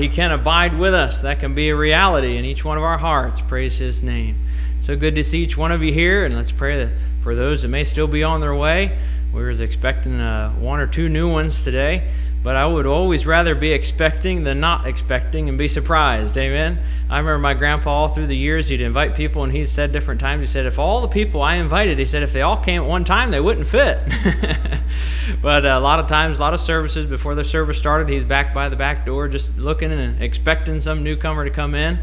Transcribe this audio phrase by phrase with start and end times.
[0.00, 1.20] He can abide with us.
[1.20, 3.40] That can be a reality in each one of our hearts.
[3.40, 4.36] Praise His name.
[4.80, 7.62] So good to see each one of you here, and let's pray that for those
[7.62, 8.96] that may still be on their way.
[9.32, 12.10] We were expecting uh, one or two new ones today,
[12.42, 16.36] but I would always rather be expecting than not expecting and be surprised.
[16.38, 16.78] Amen.
[17.10, 20.20] I remember my grandpa all through the years, he'd invite people, and he said different
[20.20, 22.82] times, he said, if all the people I invited, he said, if they all came
[22.82, 23.98] at one time, they wouldn't fit.
[25.42, 28.52] but a lot of times, a lot of services, before the service started, he's back
[28.52, 31.98] by the back door just looking and expecting some newcomer to come in.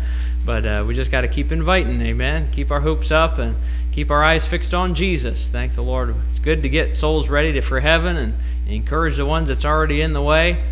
[0.46, 2.50] But uh, we just got to keep inviting, amen.
[2.52, 3.56] Keep our hopes up and
[3.92, 5.50] keep our eyes fixed on Jesus.
[5.50, 6.16] Thank the Lord.
[6.30, 8.34] It's good to get souls ready to, for heaven and
[8.68, 10.64] encourage the ones that's already in the way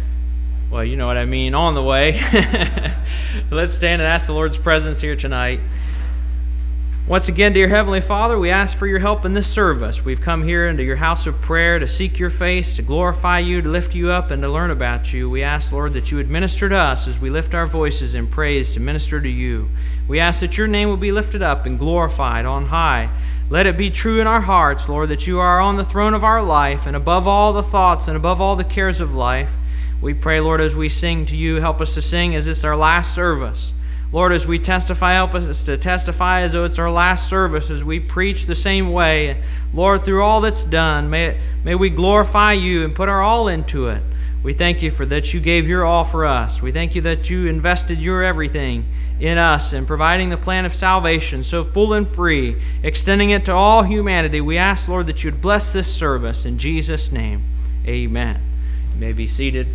[0.71, 2.13] well, you know what I mean, on the way.
[3.51, 5.59] Let's stand and ask the Lord's presence here tonight.
[7.07, 10.03] Once again, dear Heavenly Father, we ask for your help in this service.
[10.03, 13.61] We've come here into your house of prayer to seek your face, to glorify you,
[13.61, 15.29] to lift you up, and to learn about you.
[15.29, 18.25] We ask, Lord, that you would minister to us as we lift our voices in
[18.25, 19.69] praise to minister to you.
[20.07, 23.11] We ask that your name will be lifted up and glorified on high.
[23.51, 26.23] Let it be true in our hearts, Lord, that you are on the throne of
[26.23, 29.51] our life and above all the thoughts and above all the cares of life.
[30.01, 32.75] We pray, Lord, as we sing to you, help us to sing as it's our
[32.75, 33.73] last service.
[34.11, 37.83] Lord, as we testify, help us to testify as though it's our last service, as
[37.83, 39.41] we preach the same way.
[39.73, 43.47] Lord, through all that's done, may, it, may we glorify you and put our all
[43.47, 44.01] into it.
[44.41, 46.61] We thank you for that you gave your all for us.
[46.61, 48.85] We thank you that you invested your everything
[49.19, 53.53] in us and providing the plan of salvation so full and free, extending it to
[53.53, 54.41] all humanity.
[54.41, 56.45] We ask, Lord, that you'd bless this service.
[56.45, 57.43] In Jesus' name,
[57.87, 58.39] amen.
[58.93, 59.67] You may be seated.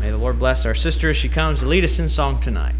[0.00, 2.74] May the Lord bless our sister as she comes to lead us in song tonight.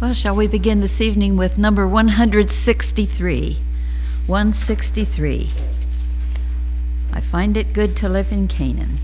[0.00, 3.58] Well, shall we begin this evening with number 163?
[4.26, 5.50] 163.
[7.12, 8.98] I find it good to live in Canaan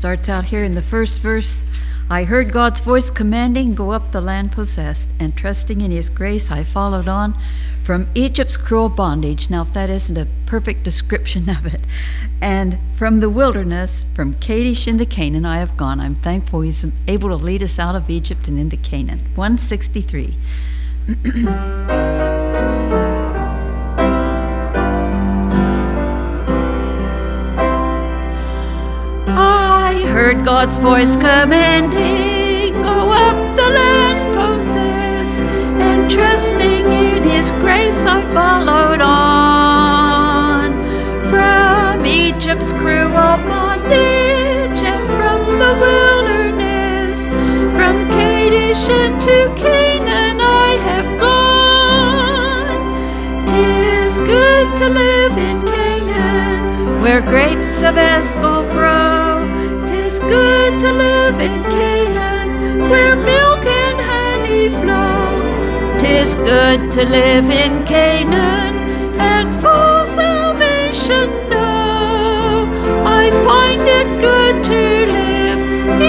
[0.00, 1.62] starts out here in the first verse
[2.08, 6.50] I heard God's voice commanding, Go up the land possessed, and trusting in His grace,
[6.50, 7.36] I followed on
[7.90, 9.50] from Egypt's cruel bondage.
[9.50, 11.80] Now, if that isn't a perfect description of it,
[12.40, 15.98] and from the wilderness, from Kadesh into Canaan, I have gone.
[15.98, 19.18] I'm thankful He's able to lead us out of Egypt and into Canaan.
[19.34, 20.36] 163.
[29.26, 34.69] I heard God's voice commanding, Go up the land possess,
[35.80, 40.70] and trusting in His grace I followed on.
[41.30, 47.26] From Egypt's cruel bondage, and from the wilderness,
[47.76, 52.80] from Kadesh into Canaan I have gone.
[53.46, 59.30] Tis good to live in Canaan, where grapes of Eshcol grow
[60.30, 63.49] good to live in Canaan, where milk.
[66.10, 68.74] Tis good to live in Canaan
[69.20, 72.68] and for salvation know.
[73.22, 74.82] I find it good to
[75.18, 75.62] live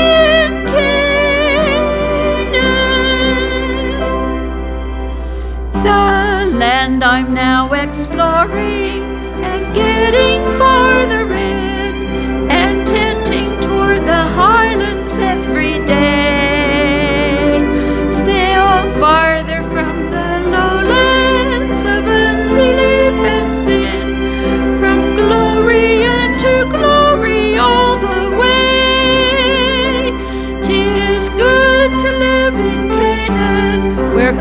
[0.09, 1.03] in Canaan.
[5.83, 6.03] The
[6.57, 9.03] land I'm now exploring
[9.51, 11.40] and getting farther in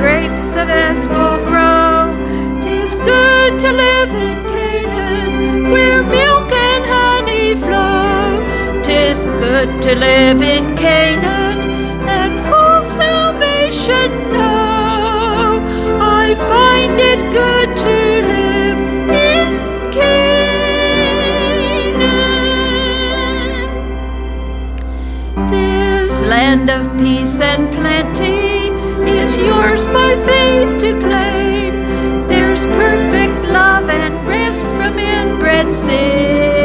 [0.00, 2.17] grapes of Eshcol grow.
[2.62, 8.41] Tis good to live in Canaan, where milk and honey flow
[8.82, 11.58] Tis good to live in Canaan
[12.19, 15.61] and full salvation know.
[16.23, 17.96] I find it good to
[18.35, 18.81] live
[19.32, 19.49] in
[19.96, 20.70] Canaan.
[25.50, 28.40] This land of peace and plenty
[29.31, 31.73] is yours by faith to claim.
[32.27, 36.61] There's perfect love and rest from inbred sin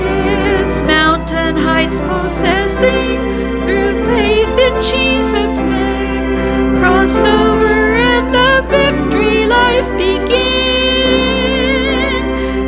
[0.00, 3.20] Its mountain heights possessing
[3.64, 6.78] through faith in Jesus' name.
[6.78, 10.24] Cross over and the victory life begin.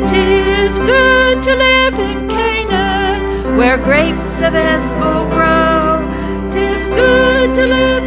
[0.07, 6.05] Tis good to live in Canaan, where grapes of Eshcol grow.
[6.51, 8.06] Tis good to live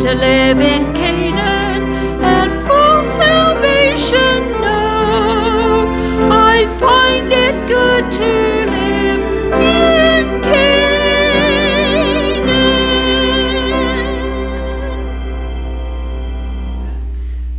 [0.00, 1.82] to live in Canaan
[2.24, 5.86] and full salvation know.
[6.32, 9.20] I find it good to live
[9.52, 10.80] in Canaan.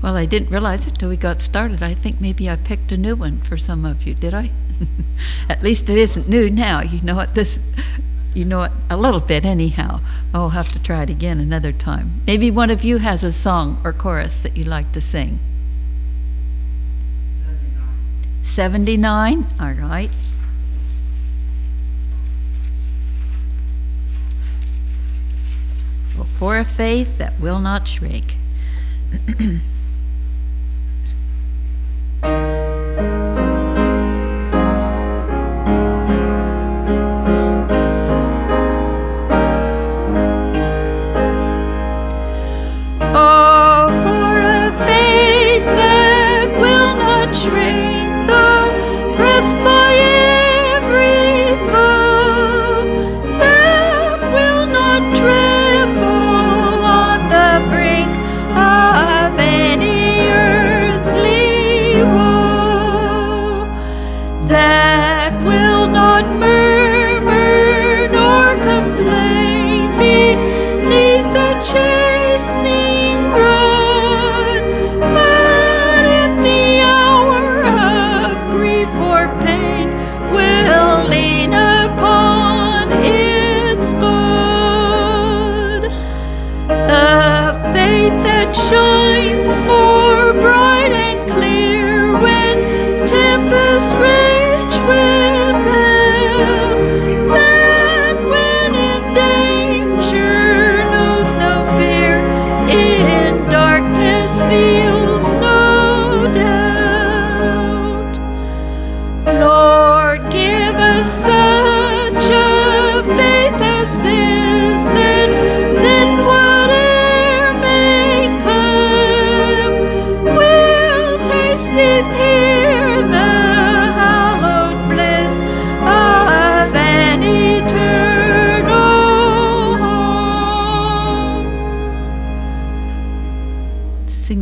[0.02, 1.84] Well, I didn't realize it till we got started.
[1.84, 4.50] I think maybe I picked a new one for some of you, did I?
[5.48, 6.82] At least it isn't new now.
[6.82, 7.60] You know what this
[8.34, 10.00] you know it a little bit anyhow.
[10.34, 12.22] I'll have to try it again another time.
[12.26, 15.40] Maybe one of you has a song or chorus that you'd like to sing.
[18.44, 19.44] 79.
[19.44, 19.48] 79?
[19.60, 20.10] All right.
[26.16, 28.36] Well, for a faith that will not shrink.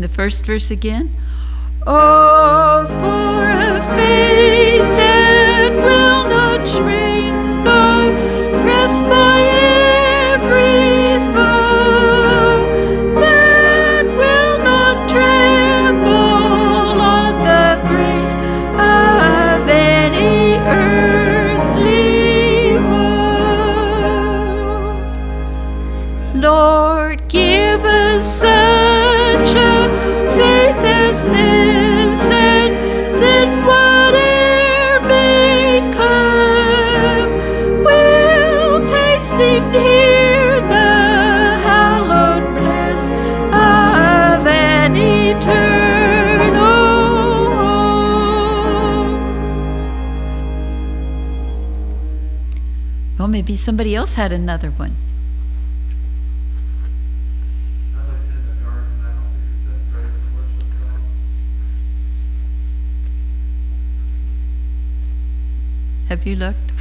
[0.09, 1.15] the first verse again.
[1.85, 4.58] Oh, for a faith
[53.49, 54.95] maybe somebody else had another one.
[57.95, 61.01] I like kindergarten, I don't think it said praise and worship God.
[66.09, 66.71] Have you looked?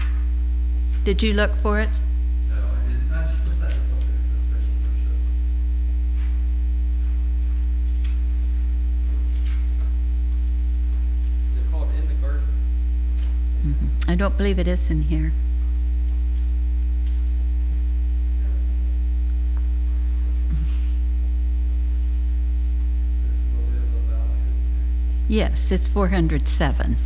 [1.05, 1.89] Did you look for it?
[2.51, 5.17] No, I didn't, I just, I just don't think it says praise and worship.
[11.51, 12.45] Is it called In the Garden?
[13.65, 14.11] Mm-hmm.
[14.11, 15.33] I don't believe it is in here.
[23.29, 26.97] This lily of the valley, isn't Yes, it's 407.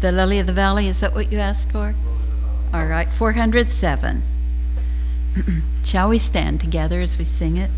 [0.00, 1.94] The Lily of the Valley, is that what you asked for?
[2.74, 4.22] All right, 407.
[5.84, 7.70] Shall we stand together as we sing it?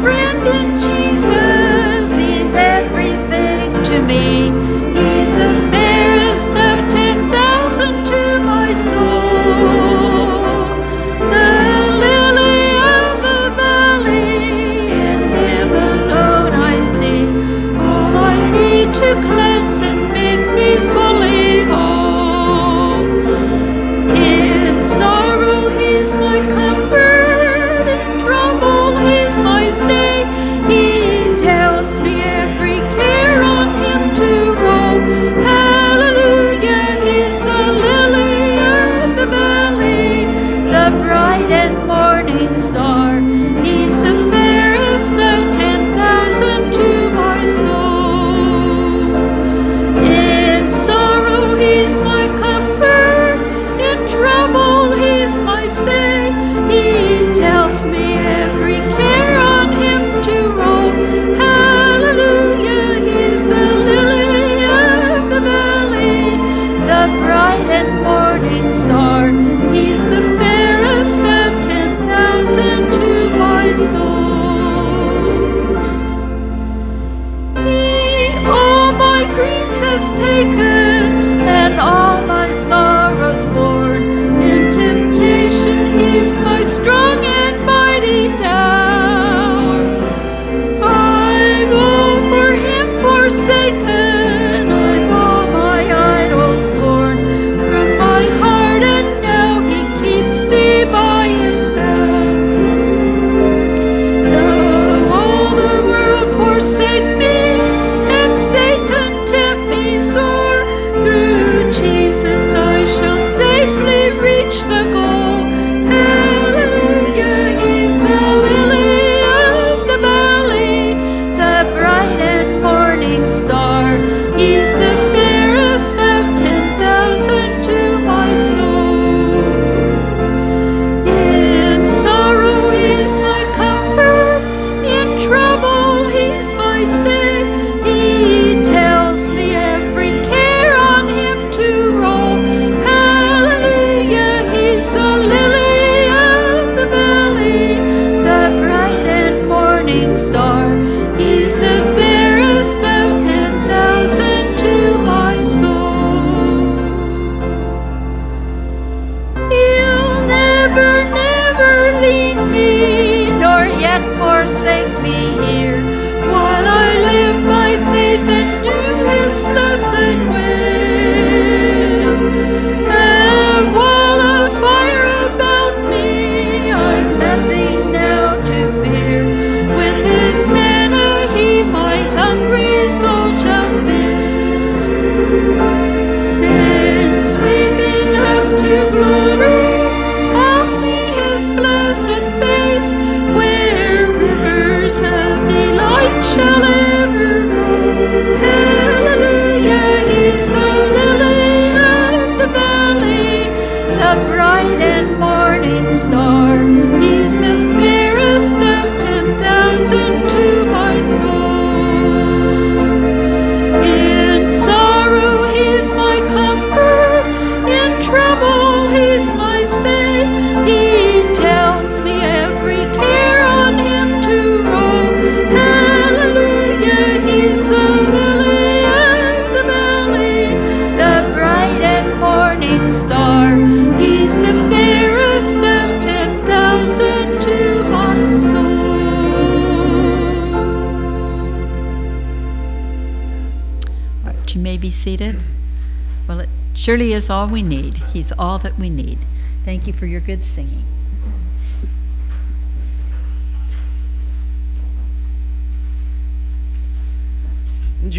[0.00, 0.89] Friend in
[80.20, 80.69] take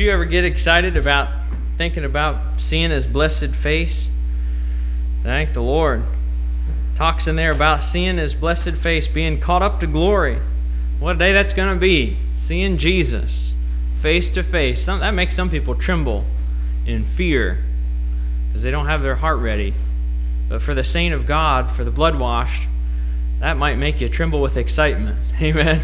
[0.02, 1.30] you ever get excited about
[1.78, 4.10] thinking about seeing his blessed face?
[5.24, 6.04] Thank the Lord.
[6.96, 10.40] Talks in there about seeing his blessed face, being caught up to glory.
[11.00, 12.18] What a day that's going to be.
[12.34, 13.54] Seeing Jesus
[14.02, 14.84] face to face.
[14.84, 16.26] Some, that makes some people tremble
[16.86, 17.64] in fear
[18.48, 19.74] because they don't have their heart ready.
[20.50, 22.68] But for the saint of God, for the blood washed,
[23.40, 25.18] that might make you tremble with excitement.
[25.42, 25.82] Amen.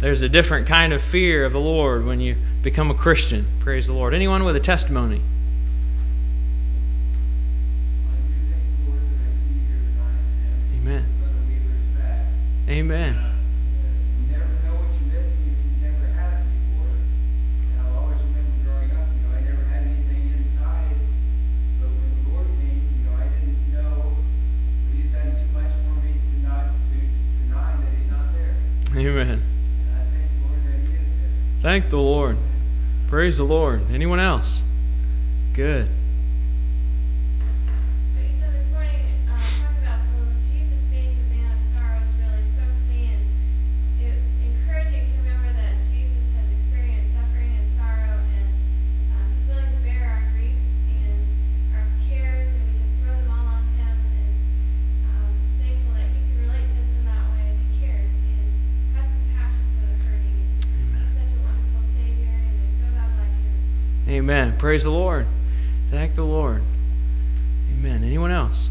[0.00, 3.46] There's a different kind of fear of the Lord when you become a Christian.
[3.60, 4.12] Praise the Lord.
[4.12, 5.22] Anyone with a testimony?
[10.76, 11.04] Amen.
[12.68, 13.35] Amen.
[31.66, 32.36] Thank the Lord.
[33.08, 33.90] Praise the Lord.
[33.90, 34.62] Anyone else?
[35.52, 35.88] Good.
[64.26, 64.58] Amen.
[64.58, 65.24] Praise the Lord.
[65.88, 66.60] Thank the Lord.
[67.70, 68.02] Amen.
[68.02, 68.70] Anyone else?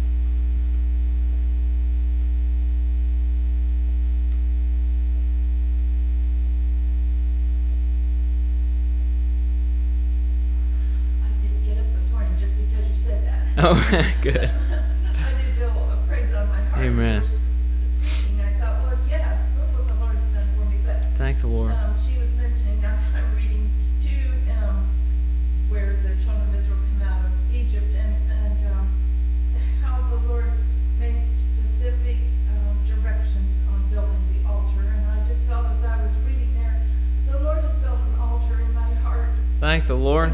[13.63, 13.77] Oh,
[14.23, 14.49] good.
[14.49, 16.81] I did feel a praise on my heart.
[16.83, 17.21] Amen.
[18.09, 20.77] Speaking, I thought, Lord, yes, look what the Lord has done for me.
[20.83, 21.71] But thank the Lord.
[21.71, 23.69] Um, she was mentioning, I'm, I'm reading
[24.01, 24.09] 2
[24.65, 24.89] um,
[25.69, 28.89] where the children of Israel come out of Egypt and, and um,
[29.85, 30.49] how the Lord
[30.99, 32.17] made specific
[32.49, 34.89] um, directions on building the altar.
[34.89, 36.81] And I just felt as I was reading there,
[37.29, 39.29] the Lord has built an altar in my heart.
[39.59, 40.33] Thank the Lord.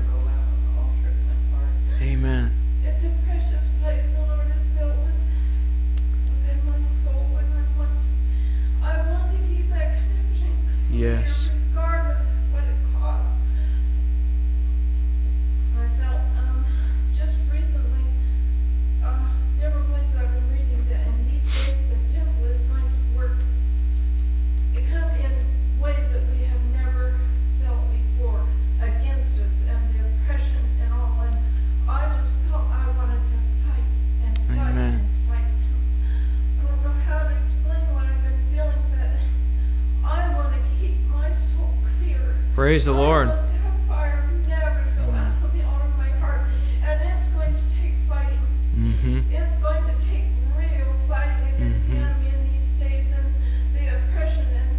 [47.57, 48.39] To take fighting.
[48.77, 49.19] Mm-hmm.
[49.29, 50.23] It's going to take
[50.57, 53.27] real fighting against the enemy in these days and
[53.75, 54.69] the oppression and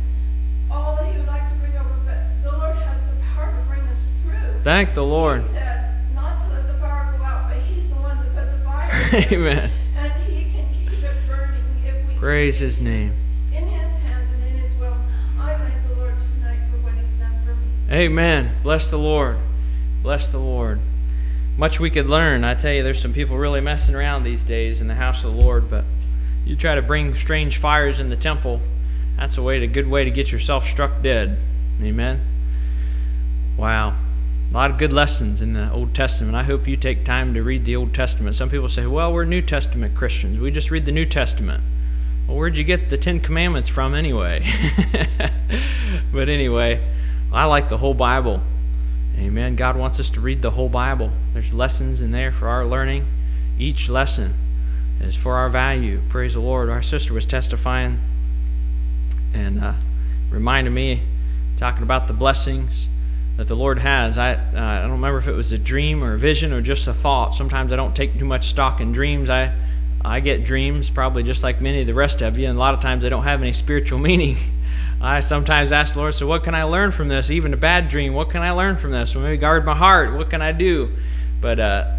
[0.70, 3.68] all that he would like to bring over, but the Lord has the power to
[3.68, 4.60] bring us through.
[4.62, 5.42] Thank the Lord.
[5.42, 8.56] He said not to let the fire go out, but he's the one that put
[8.56, 9.26] the fire.
[9.32, 9.70] Amen.
[9.98, 13.12] And he can keep it burning if we Praise his name.
[17.92, 18.50] Amen.
[18.62, 19.36] Bless the Lord.
[20.02, 20.80] Bless the Lord.
[21.58, 22.42] Much we could learn.
[22.42, 25.34] I tell you, there's some people really messing around these days in the house of
[25.34, 25.84] the Lord, but
[26.46, 28.60] you try to bring strange fires in the temple,
[29.16, 31.38] that's a way to good way to get yourself struck dead.
[31.82, 32.20] Amen.
[33.56, 33.94] Wow.
[34.50, 36.34] A lot of good lessons in the Old Testament.
[36.34, 38.36] I hope you take time to read the Old Testament.
[38.36, 40.40] Some people say, well, we're New Testament Christians.
[40.40, 41.62] We just read the New Testament.
[42.26, 44.46] Well, where'd you get the Ten Commandments from anyway?
[46.12, 46.80] but anyway,
[47.32, 48.42] I like the whole Bible.
[49.18, 49.56] Amen.
[49.56, 51.10] God wants us to read the whole Bible.
[51.32, 53.06] There's lessons in there for our learning.
[53.58, 54.34] Each lesson
[55.00, 56.00] is for our value.
[56.08, 56.70] Praise the Lord.
[56.70, 58.00] Our sister was testifying
[59.34, 59.74] and uh,
[60.30, 61.02] reminded me,
[61.56, 62.88] talking about the blessings
[63.36, 64.18] that the Lord has.
[64.18, 66.86] I, uh, I don't remember if it was a dream or a vision or just
[66.86, 67.34] a thought.
[67.34, 69.30] Sometimes I don't take too much stock in dreams.
[69.30, 69.52] I,
[70.04, 72.74] I get dreams, probably just like many of the rest of you, and a lot
[72.74, 74.36] of times they don't have any spiritual meaning.
[75.02, 77.28] I sometimes ask the Lord, so what can I learn from this?
[77.30, 79.14] Even a bad dream, what can I learn from this?
[79.14, 80.14] Well, maybe guard my heart.
[80.14, 80.90] What can I do?
[81.40, 81.96] But uh,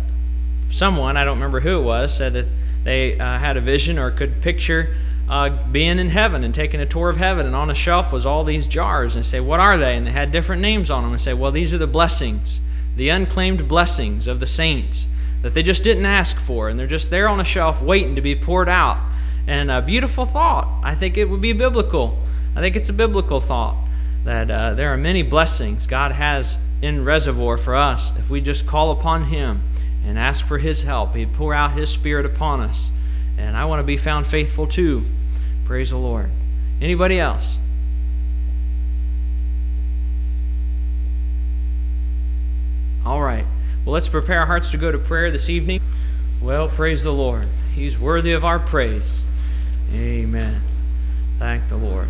[0.72, 2.46] someone, I don't remember who it was, said that
[2.86, 4.96] they uh, had a vision or could picture
[5.30, 8.26] uh, being in heaven and taking a tour of heaven, and on a shelf was
[8.26, 11.12] all these jars, and say, "What are they?" And they had different names on them,
[11.12, 12.60] and say, "Well, these are the blessings,
[12.96, 15.08] the unclaimed blessings of the saints
[15.42, 18.22] that they just didn't ask for, and they're just there on a shelf waiting to
[18.22, 18.98] be poured out."
[19.46, 20.68] And a beautiful thought.
[20.84, 22.18] I think it would be biblical.
[22.56, 23.78] I think it's a biblical thought
[24.24, 28.68] that uh, there are many blessings God has in reservoir for us if we just
[28.68, 29.62] call upon Him
[30.06, 31.16] and ask for His help.
[31.16, 32.92] He'd pour out His Spirit upon us.
[33.38, 35.04] And I want to be found faithful too.
[35.66, 36.30] Praise the Lord.
[36.82, 37.58] Anybody else?
[43.06, 43.46] All right.
[43.86, 45.82] Well, let's prepare our hearts to go to prayer this evening.
[46.42, 47.48] Well, praise the Lord.
[47.74, 49.22] He's worthy of our praise.
[49.94, 50.62] Amen.
[51.40, 52.10] Thank the Lord.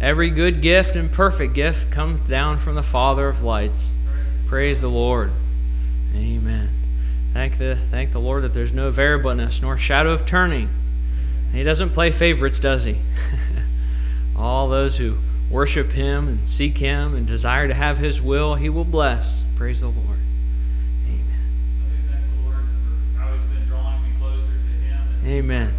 [0.00, 3.90] Every good gift and perfect gift comes down from the Father of lights.
[4.46, 5.30] Praise the Lord.
[6.16, 6.70] Amen.
[7.32, 10.68] Thank the thank the Lord that there's no variableness nor shadow of turning.
[11.52, 12.96] He doesn't play favorites, does he?
[14.36, 15.18] All those who
[15.50, 19.42] worship him and seek him and desire to have his will, he will bless.
[19.56, 20.18] Praise the Lord.
[21.08, 21.22] Amen.
[21.82, 22.64] I do thank the Lord
[23.14, 25.00] for how He's been drawing me closer to Him.
[25.22, 25.74] And Amen.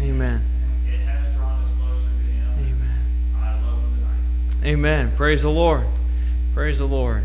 [0.00, 0.42] Amen.
[3.36, 4.64] I love him.
[4.64, 5.12] Amen.
[5.16, 5.86] Praise the Lord.
[6.54, 7.24] Praise the Lord.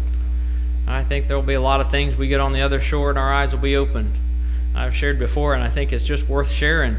[0.87, 3.09] I think there will be a lot of things we get on the other shore
[3.09, 4.13] and our eyes will be opened.
[4.75, 6.97] I've shared before, and I think it's just worth sharing.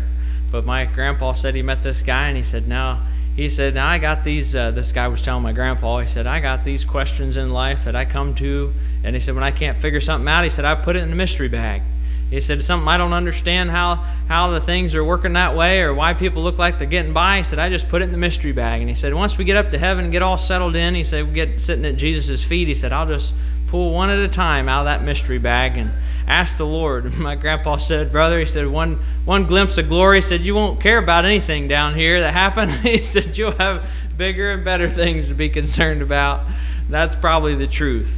[0.50, 2.98] But my grandpa said he met this guy, and he said, "Now."
[3.36, 6.00] He said, "Now I got these." Uh, this guy was telling my grandpa.
[6.00, 8.72] He said, "I got these questions in life that I come to,"
[9.04, 11.12] and he said, "When I can't figure something out, he said I put it in
[11.12, 11.82] a mystery bag."
[12.30, 15.94] He said, "Something I don't understand how how the things are working that way, or
[15.94, 18.18] why people look like they're getting by." He said, "I just put it in the
[18.18, 20.74] mystery bag." And he said, "Once we get up to heaven and get all settled
[20.74, 23.32] in," he said, "we get sitting at Jesus' feet." He said, "I'll just
[23.68, 25.90] pull one at a time out of that mystery bag and."
[26.28, 27.14] Ask the Lord.
[27.18, 30.18] My grandpa said, brother, he said, one, one glimpse of glory.
[30.18, 32.72] He said, you won't care about anything down here that happened.
[32.82, 36.44] He said, you'll have bigger and better things to be concerned about.
[36.88, 38.14] That's probably the truth.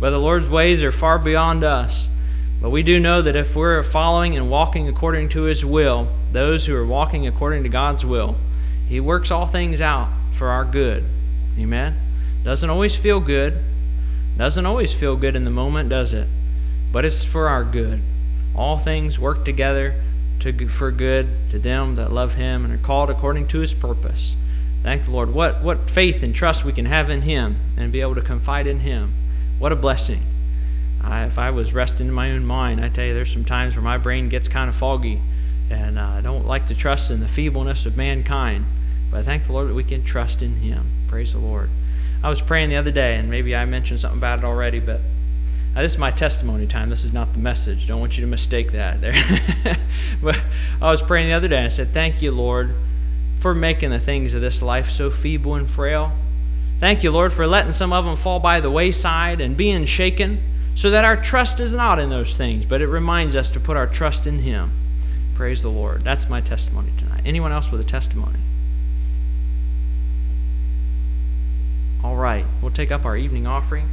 [0.00, 2.08] But the Lord's ways are far beyond us.
[2.60, 6.66] But we do know that if we're following and walking according to His will, those
[6.66, 8.36] who are walking according to God's will,
[8.88, 11.04] He works all things out for our good.
[11.58, 11.94] Amen?
[12.44, 13.54] Doesn't always feel good.
[14.36, 16.26] Doesn't always feel good in the moment, does it?
[16.92, 18.00] But it's for our good.
[18.54, 19.94] All things work together
[20.40, 24.34] to, for good to them that love Him and are called according to His purpose.
[24.82, 25.32] Thank the Lord.
[25.32, 28.66] What, what faith and trust we can have in Him and be able to confide
[28.66, 29.12] in Him.
[29.58, 30.22] What a blessing.
[31.02, 33.74] I, if I was resting in my own mind, I tell you, there's some times
[33.74, 35.20] where my brain gets kind of foggy,
[35.70, 38.66] and uh, I don't like to trust in the feebleness of mankind.
[39.10, 40.84] But I thank the Lord that we can trust in Him.
[41.08, 41.70] Praise the Lord.
[42.22, 45.00] I was praying the other day, and maybe I mentioned something about it already, but
[45.74, 46.90] now, this is my testimony time.
[46.90, 47.86] This is not the message.
[47.86, 49.14] Don't want you to mistake that there.
[50.22, 50.38] but
[50.82, 52.74] I was praying the other day and I said, Thank you, Lord,
[53.40, 56.12] for making the things of this life so feeble and frail.
[56.78, 60.42] Thank you, Lord, for letting some of them fall by the wayside and being shaken
[60.74, 63.76] so that our trust is not in those things, but it reminds us to put
[63.76, 64.72] our trust in Him.
[65.34, 66.02] Praise the Lord.
[66.02, 67.22] That's my testimony tonight.
[67.24, 68.40] Anyone else with a testimony?
[72.04, 73.88] All right, we'll take up our evening offering.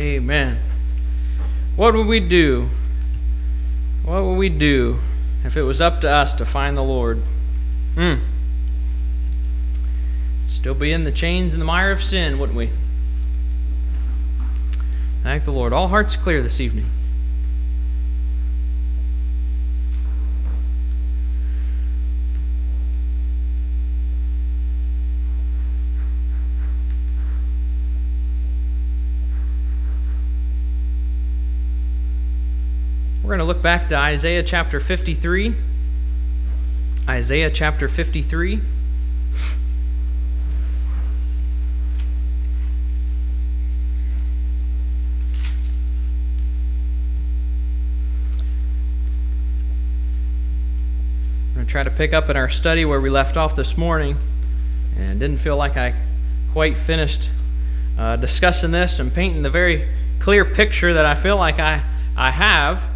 [0.00, 0.58] Amen.
[1.76, 2.70] What would we do?
[4.02, 4.98] What would we do
[5.44, 7.18] if it was up to us to find the Lord?
[7.96, 8.14] Hmm.
[10.48, 12.70] Still be in the chains and the mire of sin, wouldn't we?
[15.22, 15.74] Thank the Lord.
[15.74, 16.86] All hearts clear this evening.
[33.30, 35.54] We're going to look back to Isaiah chapter 53.
[37.08, 38.54] Isaiah chapter 53.
[38.54, 38.60] I'm
[51.54, 54.16] going to try to pick up in our study where we left off this morning
[54.98, 55.94] and didn't feel like I
[56.52, 57.30] quite finished
[57.96, 59.86] uh, discussing this and painting the very
[60.18, 61.82] clear picture that I feel like I,
[62.16, 62.89] I have.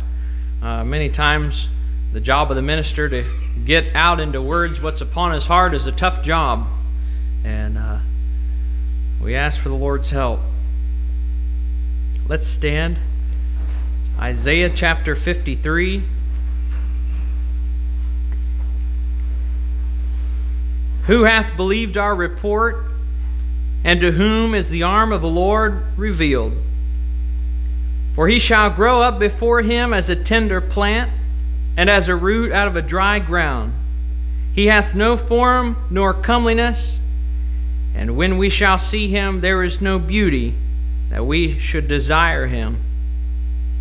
[0.65, 1.69] Uh, many times,
[2.15, 3.23] the job of the minister to
[3.67, 6.67] get out into words what's upon his heart is a tough job.
[7.45, 7.99] And uh,
[9.23, 10.41] we ask for the Lord's help.
[12.29, 12.97] Let's stand.
[14.19, 16.03] Isaiah chapter 53.
[21.09, 22.87] Who hath believed our report?
[23.85, 26.55] And to whom is the arm of the Lord revealed?
[28.15, 31.11] For he shall grow up before him as a tender plant,
[31.77, 33.73] and as a root out of a dry ground.
[34.55, 37.01] He hath no form nor comeliness,
[37.97, 40.55] and when we shall see him, there is no beauty
[41.11, 42.77] that we should desire him.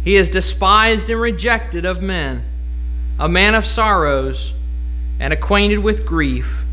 [0.04, 2.44] He is despised and rejected of men,
[3.20, 4.54] a man of sorrows,
[5.20, 6.64] and acquainted with grief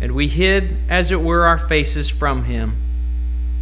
[0.00, 2.74] and we hid, as it were, our faces from him.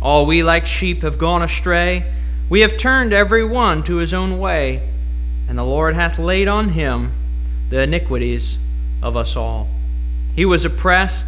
[0.00, 2.04] All we like sheep have gone astray.
[2.48, 4.82] We have turned every one to his own way,
[5.48, 7.12] and the Lord hath laid on him
[7.70, 8.58] the iniquities
[9.02, 9.68] of us all.
[10.34, 11.26] He was oppressed,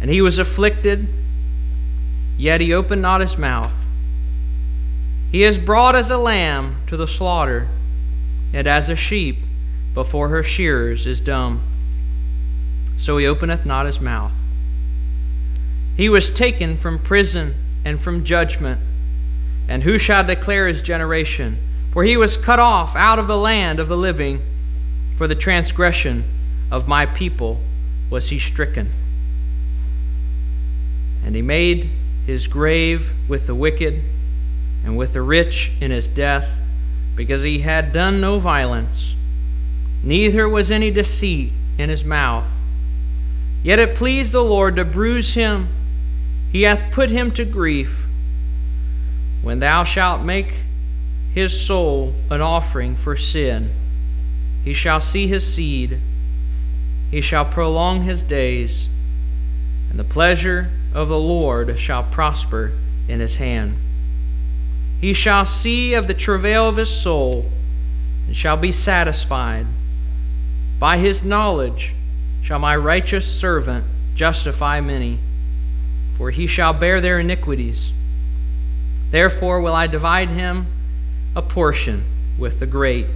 [0.00, 1.06] and he was afflicted,
[2.36, 3.72] yet he opened not his mouth.
[5.32, 7.68] He is brought as a lamb to the slaughter,
[8.52, 9.38] and as a sheep
[9.94, 11.62] before her shearers is dumb
[12.96, 14.32] so he openeth not his mouth.
[15.96, 17.54] He was taken from prison
[17.84, 18.80] and from judgment.
[19.68, 21.58] And who shall declare his generation?
[21.92, 24.40] For he was cut off out of the land of the living.
[25.16, 26.24] For the transgression
[26.70, 27.60] of my people
[28.10, 28.90] was he stricken.
[31.24, 31.88] And he made
[32.26, 34.02] his grave with the wicked
[34.84, 36.48] and with the rich in his death,
[37.16, 39.14] because he had done no violence,
[40.04, 42.46] neither was any deceit in his mouth.
[43.64, 45.68] Yet it pleased the Lord to bruise him.
[46.56, 48.06] He hath put him to grief.
[49.42, 50.54] When thou shalt make
[51.34, 53.68] his soul an offering for sin,
[54.64, 55.98] he shall see his seed.
[57.10, 58.88] He shall prolong his days,
[59.90, 62.72] and the pleasure of the Lord shall prosper
[63.06, 63.74] in his hand.
[64.98, 67.50] He shall see of the travail of his soul,
[68.28, 69.66] and shall be satisfied.
[70.78, 71.94] By his knowledge,
[72.42, 75.18] shall my righteous servant justify many,
[76.16, 77.90] for he shall bear their iniquities.
[79.10, 80.66] Therefore will I divide him
[81.34, 82.04] a portion
[82.38, 83.06] with the great,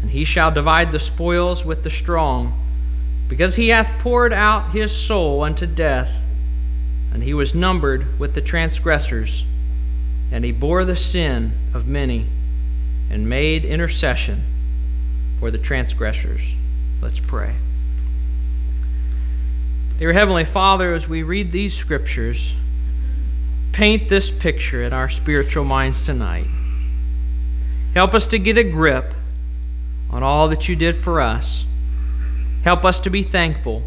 [0.00, 2.52] and he shall divide the spoils with the strong,
[3.28, 6.10] because he hath poured out his soul unto death,
[7.12, 9.44] and he was numbered with the transgressors,
[10.32, 12.26] and he bore the sin of many,
[13.10, 14.42] and made intercession
[15.38, 16.54] for the transgressors.
[17.02, 17.54] Let's pray.
[20.00, 22.54] Dear Heavenly Father, as we read these scriptures,
[23.72, 26.46] paint this picture in our spiritual minds tonight.
[27.92, 29.12] Help us to get a grip
[30.08, 31.66] on all that you did for us.
[32.64, 33.82] Help us to be thankful.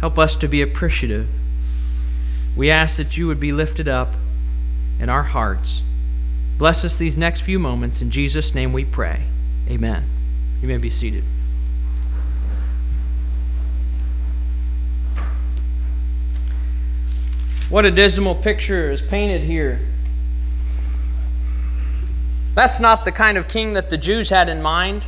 [0.00, 1.28] Help us to be appreciative.
[2.56, 4.08] We ask that you would be lifted up
[4.98, 5.82] in our hearts.
[6.58, 8.02] Bless us these next few moments.
[8.02, 9.22] In Jesus' name we pray.
[9.70, 10.02] Amen.
[10.60, 11.22] You may be seated.
[17.72, 19.80] What a dismal picture is painted here.
[22.54, 25.06] That's not the kind of king that the Jews had in mind.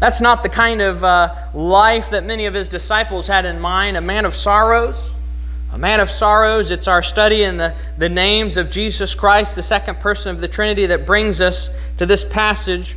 [0.00, 3.98] That's not the kind of uh, life that many of his disciples had in mind.
[3.98, 5.12] A man of sorrows.
[5.70, 6.70] A man of sorrows.
[6.70, 10.48] It's our study in the, the names of Jesus Christ, the second person of the
[10.48, 12.96] Trinity, that brings us to this passage.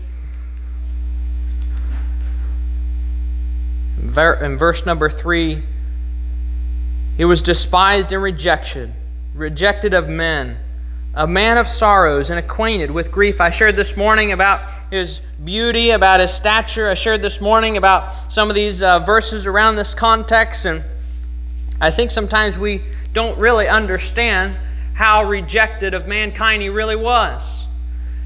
[4.02, 5.62] In verse number 3,
[7.18, 8.92] he was despised and rejected,
[9.36, 10.58] rejected of men,
[11.14, 13.42] a man of sorrows and acquainted with grief.
[13.42, 16.90] I shared this morning about his beauty, about his stature.
[16.90, 20.84] I shared this morning about some of these uh, verses around this context, and
[21.82, 22.82] I think sometimes we
[23.14, 24.56] don't really understand
[24.94, 27.66] how rejected of mankind he really was.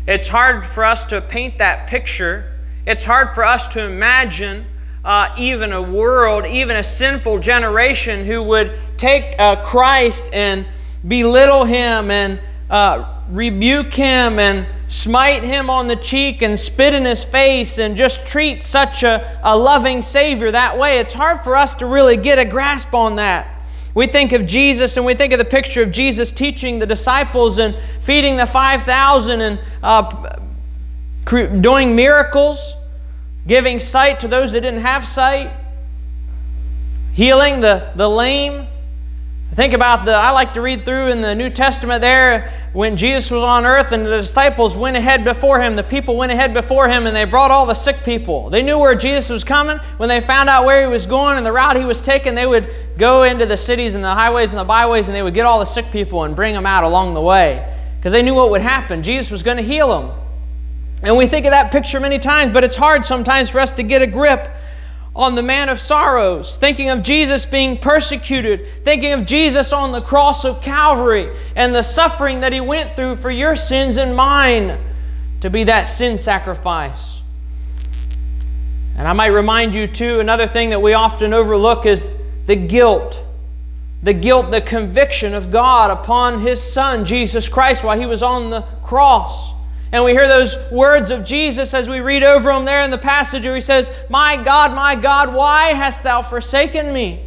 [0.07, 2.51] It's hard for us to paint that picture.
[2.85, 4.65] It's hard for us to imagine
[5.05, 10.65] uh, even a world, even a sinful generation who would take uh, Christ and
[11.07, 12.39] belittle him and
[12.71, 17.95] uh, rebuke him and smite him on the cheek and spit in his face and
[17.95, 20.97] just treat such a, a loving Savior that way.
[20.97, 23.61] It's hard for us to really get a grasp on that.
[23.93, 27.59] We think of Jesus and we think of the picture of Jesus teaching the disciples
[27.59, 30.39] and feeding the 5,000 and uh,
[31.25, 32.75] doing miracles,
[33.47, 35.51] giving sight to those that didn't have sight,
[37.13, 38.67] healing the, the lame.
[39.53, 43.31] Think about the, I like to read through in the New Testament there when Jesus
[43.31, 45.77] was on earth and the disciples went ahead before him.
[45.77, 48.49] The people went ahead before him and they brought all the sick people.
[48.49, 49.77] They knew where Jesus was coming.
[49.95, 52.47] When they found out where he was going and the route he was taking, they
[52.47, 55.45] would go into the cities and the highways and the byways and they would get
[55.45, 57.65] all the sick people and bring them out along the way
[57.97, 59.03] because they knew what would happen.
[59.03, 60.24] Jesus was going to heal them.
[61.05, 63.83] And we think of that picture many times, but it's hard sometimes for us to
[63.83, 64.49] get a grip
[65.15, 70.01] on the man of sorrows, thinking of Jesus being persecuted, thinking of Jesus on the
[70.01, 74.77] cross of Calvary and the suffering that he went through for your sins and mine
[75.41, 77.21] to be that sin sacrifice.
[78.97, 82.09] And I might remind you, too, another thing that we often overlook is
[82.47, 83.21] the guilt.
[84.03, 88.49] The guilt, the conviction of God upon his Son, Jesus Christ, while he was on
[88.49, 89.54] the cross.
[89.95, 92.97] And we hear those words of Jesus as we read over them there in the
[92.97, 97.25] passage where he says, My God, my God, why hast thou forsaken me?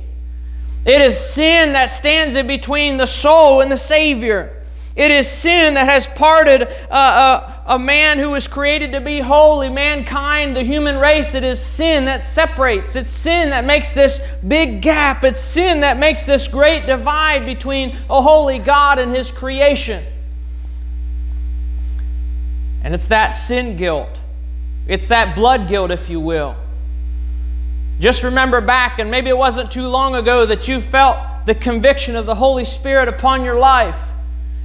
[0.84, 4.54] It is sin that stands in between the soul and the Savior.
[4.96, 9.20] It is sin that has parted a, a, a man who was created to be
[9.20, 11.34] holy, mankind, the human race.
[11.34, 12.96] It is sin that separates.
[12.96, 15.24] It's sin that makes this big gap.
[15.24, 20.04] It's sin that makes this great divide between a holy God and His creation.
[22.84, 24.08] And it's that sin guilt.
[24.86, 26.56] It's that blood guilt, if you will.
[28.00, 32.14] Just remember back, and maybe it wasn't too long ago that you felt the conviction
[32.14, 33.98] of the Holy Spirit upon your life.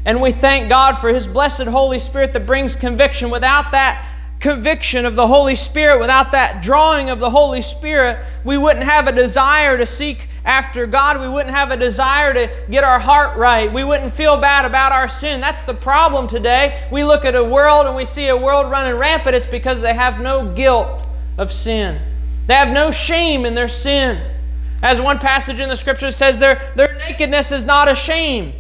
[0.06, 3.30] And we thank God for His blessed Holy Spirit that brings conviction.
[3.30, 4.08] Without that
[4.40, 9.08] conviction of the Holy Spirit, without that drawing of the Holy Spirit, we wouldn't have
[9.08, 11.22] a desire to seek after God.
[11.22, 13.72] We wouldn't have a desire to get our heart right.
[13.72, 15.42] We wouldn't feel bad about our sin.
[15.42, 16.88] That's the problem today.
[16.92, 19.36] We look at a world and we see a world running rampant.
[19.36, 22.00] It's because they have no guilt of sin,
[22.48, 24.22] they have no shame in their sin.
[24.82, 28.52] As one passage in the scripture says, their, their nakedness is not a shame.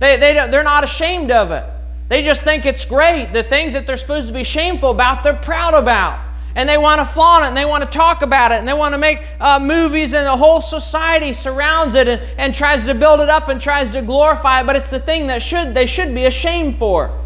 [0.00, 1.64] They, they, they're not ashamed of it.
[2.08, 3.32] They just think it's great.
[3.32, 6.18] The things that they're supposed to be shameful about, they're proud about.
[6.58, 8.72] And they want to flaunt it and they want to talk about it and they
[8.72, 12.94] want to make uh, movies and the whole society surrounds it and, and tries to
[12.96, 14.66] build it up and tries to glorify it.
[14.66, 17.16] But it's the thing that should they should be ashamed for.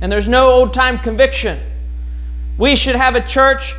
[0.00, 1.60] And there's no old time conviction.
[2.56, 3.74] We should have a church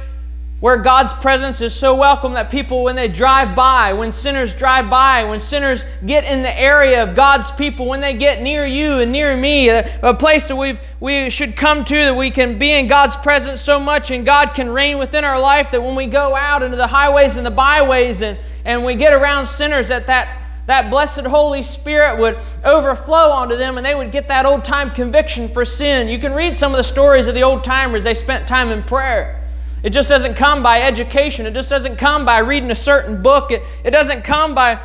[0.61, 4.91] where God's presence is so welcome that people, when they drive by, when sinners drive
[4.91, 8.99] by, when sinners get in the area of God's people, when they get near you
[8.99, 12.59] and near me, a, a place that we we should come to, that we can
[12.59, 15.95] be in God's presence so much and God can reign within our life, that when
[15.95, 19.87] we go out into the highways and the byways and, and we get around sinners,
[19.87, 24.45] that that that blessed Holy Spirit would overflow onto them and they would get that
[24.45, 26.07] old time conviction for sin.
[26.07, 28.03] You can read some of the stories of the old timers.
[28.03, 29.40] They spent time in prayer.
[29.83, 31.45] It just doesn't come by education.
[31.45, 33.51] It just doesn't come by reading a certain book.
[33.51, 34.79] It, it doesn't come by,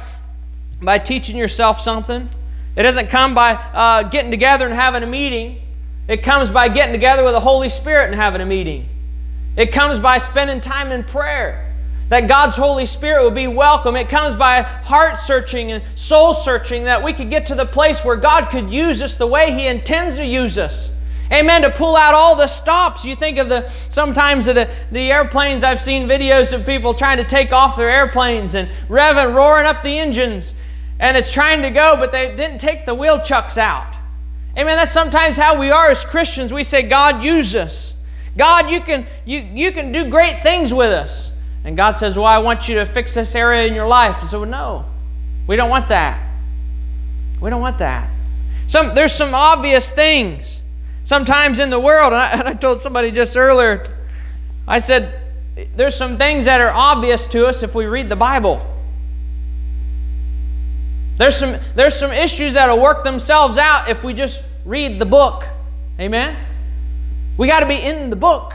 [0.80, 2.28] by teaching yourself something.
[2.76, 5.60] It doesn't come by uh, getting together and having a meeting.
[6.08, 8.86] It comes by getting together with the Holy Spirit and having a meeting.
[9.56, 11.62] It comes by spending time in prayer.
[12.08, 13.96] That God's Holy Spirit will be welcome.
[13.96, 18.04] It comes by heart searching and soul searching that we could get to the place
[18.04, 20.90] where God could use us the way He intends to use us.
[21.32, 21.62] Amen.
[21.62, 23.04] To pull out all the stops.
[23.04, 25.64] You think of the sometimes of the, the airplanes.
[25.64, 29.82] I've seen videos of people trying to take off their airplanes and revving, roaring up
[29.82, 30.54] the engines,
[31.00, 33.92] and it's trying to go, but they didn't take the wheel chucks out.
[34.56, 34.76] Amen.
[34.76, 36.52] That's sometimes how we are as Christians.
[36.52, 37.94] We say, God, use us.
[38.36, 41.32] God, you can you, you can do great things with us.
[41.64, 44.16] And God says, Well, I want you to fix this area in your life.
[44.20, 44.84] And so, no,
[45.46, 46.20] we don't want that.
[47.40, 48.08] We don't want that.
[48.66, 50.60] Some, there's some obvious things
[51.06, 53.86] sometimes in the world, and I, and I told somebody just earlier,
[54.68, 55.22] I said,
[55.74, 58.60] there's some things that are obvious to us if we read the Bible.
[61.16, 65.46] There's some, there's some issues that'll work themselves out if we just read the book.
[65.98, 66.36] Amen?
[67.38, 68.52] We got to be in the book.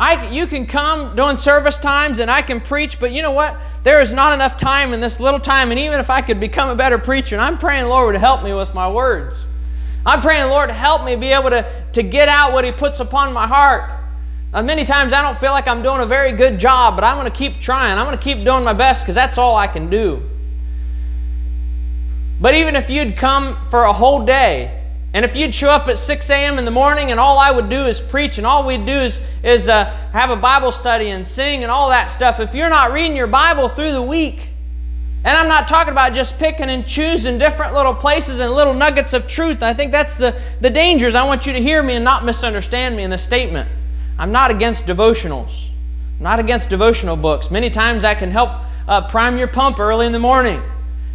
[0.00, 3.54] I, you can come during service times and I can preach, but you know what?
[3.84, 6.70] There is not enough time in this little time, and even if I could become
[6.70, 9.44] a better preacher, and I'm praying, Lord, to help me with my words.
[10.04, 13.00] I'm praying, Lord, to help me be able to, to get out what He puts
[13.00, 13.90] upon my heart.
[14.52, 17.16] Uh, many times I don't feel like I'm doing a very good job, but I'm
[17.16, 17.98] going to keep trying.
[17.98, 20.22] I'm going to keep doing my best because that's all I can do.
[22.40, 24.76] But even if you'd come for a whole day,
[25.12, 26.58] and if you'd show up at 6 a.m.
[26.58, 29.20] in the morning and all I would do is preach and all we'd do is,
[29.42, 32.92] is uh, have a Bible study and sing and all that stuff, if you're not
[32.92, 34.49] reading your Bible through the week,
[35.22, 39.12] and I'm not talking about just picking and choosing different little places and little nuggets
[39.12, 39.62] of truth.
[39.62, 41.14] I think that's the, the dangers.
[41.14, 43.68] I want you to hear me and not misunderstand me in this statement.
[44.18, 45.68] I'm not against devotionals.
[46.18, 47.50] I'm not against devotional books.
[47.50, 48.50] Many times that can help
[48.88, 50.62] uh, prime your pump early in the morning.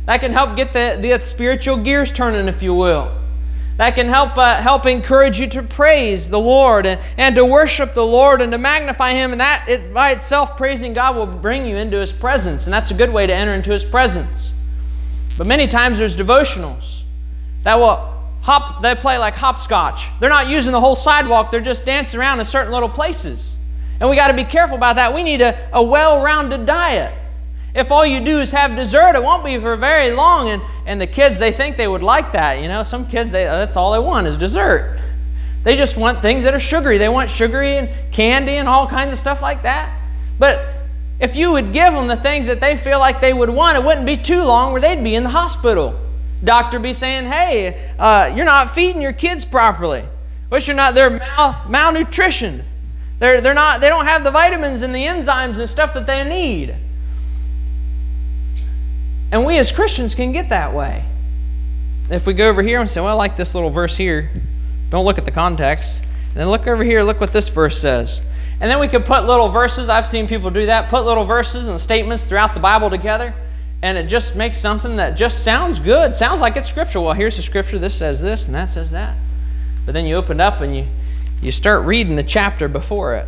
[0.05, 3.11] That can help get the, the spiritual gears turning, if you will.
[3.77, 7.93] That can help, uh, help encourage you to praise the Lord and, and to worship
[7.93, 9.33] the Lord and to magnify Him.
[9.33, 12.67] And that it, by itself, praising God will bring you into His presence.
[12.67, 14.51] And that's a good way to enter into His presence.
[15.37, 17.01] But many times there's devotionals
[17.63, 20.07] that will hop, they play like hopscotch.
[20.21, 23.55] They're not using the whole sidewalk, they're just dancing around in certain little places.
[23.99, 25.13] And we got to be careful about that.
[25.13, 27.13] We need a, a well rounded diet.
[27.75, 30.49] If all you do is have dessert, it won't be for very long.
[30.49, 32.61] And, and the kids, they think they would like that.
[32.61, 34.97] You know, some kids, they, that's all they want is dessert.
[35.63, 36.97] They just want things that are sugary.
[36.97, 39.93] They want sugary and candy and all kinds of stuff like that.
[40.39, 40.73] But
[41.19, 43.83] if you would give them the things that they feel like they would want, it
[43.83, 45.99] wouldn't be too long where they'd be in the hospital.
[46.43, 50.03] Doctor be saying, hey, uh, you're not feeding your kids properly.
[50.47, 52.63] Which you're not, they're mal, malnutrition.
[53.19, 56.23] They're, they're not, they don't have the vitamins and the enzymes and stuff that they
[56.23, 56.75] need.
[59.31, 61.03] And we as Christians can get that way.
[62.09, 64.29] If we go over here and say, well, I like this little verse here,
[64.89, 65.97] don't look at the context.
[65.97, 68.21] And then look over here, look what this verse says.
[68.59, 71.67] And then we could put little verses, I've seen people do that, put little verses
[71.67, 73.33] and statements throughout the Bible together,
[73.81, 77.01] and it just makes something that just sounds good, sounds like it's scripture.
[77.01, 79.15] Well, here's the scripture, this says this, and that says that.
[79.85, 80.85] But then you open up and you,
[81.41, 83.27] you start reading the chapter before it.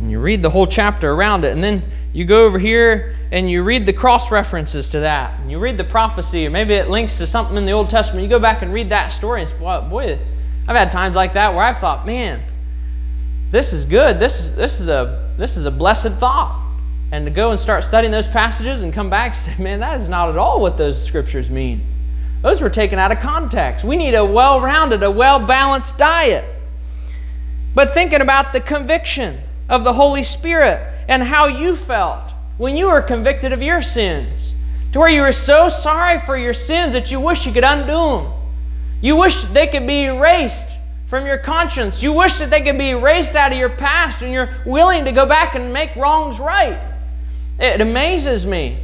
[0.00, 1.82] And you read the whole chapter around it, and then
[2.12, 5.76] you go over here and you read the cross references to that, and you read
[5.76, 8.22] the prophecy, or maybe it links to something in the Old Testament.
[8.22, 10.18] You go back and read that story, and boy,
[10.66, 12.42] I've had times like that where I've thought, man,
[13.50, 14.18] this is good.
[14.18, 16.64] This is, this is a this is a blessed thought.
[17.10, 20.00] And to go and start studying those passages and come back and say, man, that
[20.00, 21.80] is not at all what those scriptures mean.
[22.42, 23.84] Those were taken out of context.
[23.84, 26.44] We need a well rounded, a well balanced diet.
[27.74, 29.38] But thinking about the conviction
[29.68, 34.52] of the Holy Spirit and how you felt when you were convicted of your sins,
[34.92, 38.22] to where you were so sorry for your sins that you wish you could undo
[38.22, 38.32] them.
[39.00, 40.68] You wish they could be erased
[41.06, 42.02] from your conscience.
[42.02, 45.12] You wish that they could be erased out of your past and you're willing to
[45.12, 46.78] go back and make wrongs right.
[47.58, 48.76] It amazes me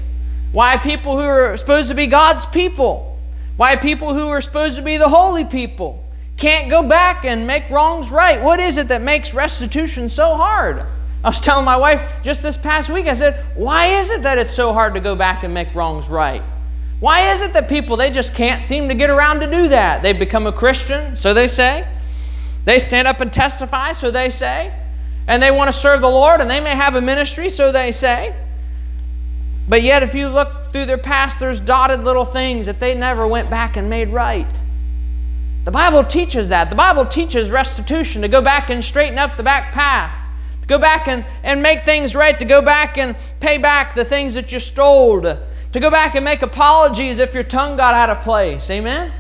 [0.53, 3.19] why people who are supposed to be God's people,
[3.57, 6.03] why people who are supposed to be the holy people,
[6.37, 8.43] can't go back and make wrongs right.
[8.43, 10.85] What is it that makes restitution so hard?
[11.25, 14.37] I was telling my wife just this past week, I said, why is it that
[14.37, 16.43] it's so hard to go back and make wrongs right?
[17.01, 20.03] Why is it that people, they just can't seem to get around to do that?
[20.03, 21.87] They become a Christian, so they say.
[22.67, 24.73] They stand up and testify, so they say.
[25.27, 27.91] And they want to serve the Lord, and they may have a ministry, so they
[27.91, 28.35] say.
[29.67, 33.27] But yet, if you look through their past, there's dotted little things that they never
[33.27, 34.47] went back and made right.
[35.65, 36.69] The Bible teaches that.
[36.69, 40.15] The Bible teaches restitution to go back and straighten up the back path,
[40.67, 44.35] go back and, and make things right, to go back and pay back the things
[44.35, 45.39] that you stole, to,
[45.73, 48.71] to go back and make apologies if your tongue got out of place.
[48.71, 49.13] Amen?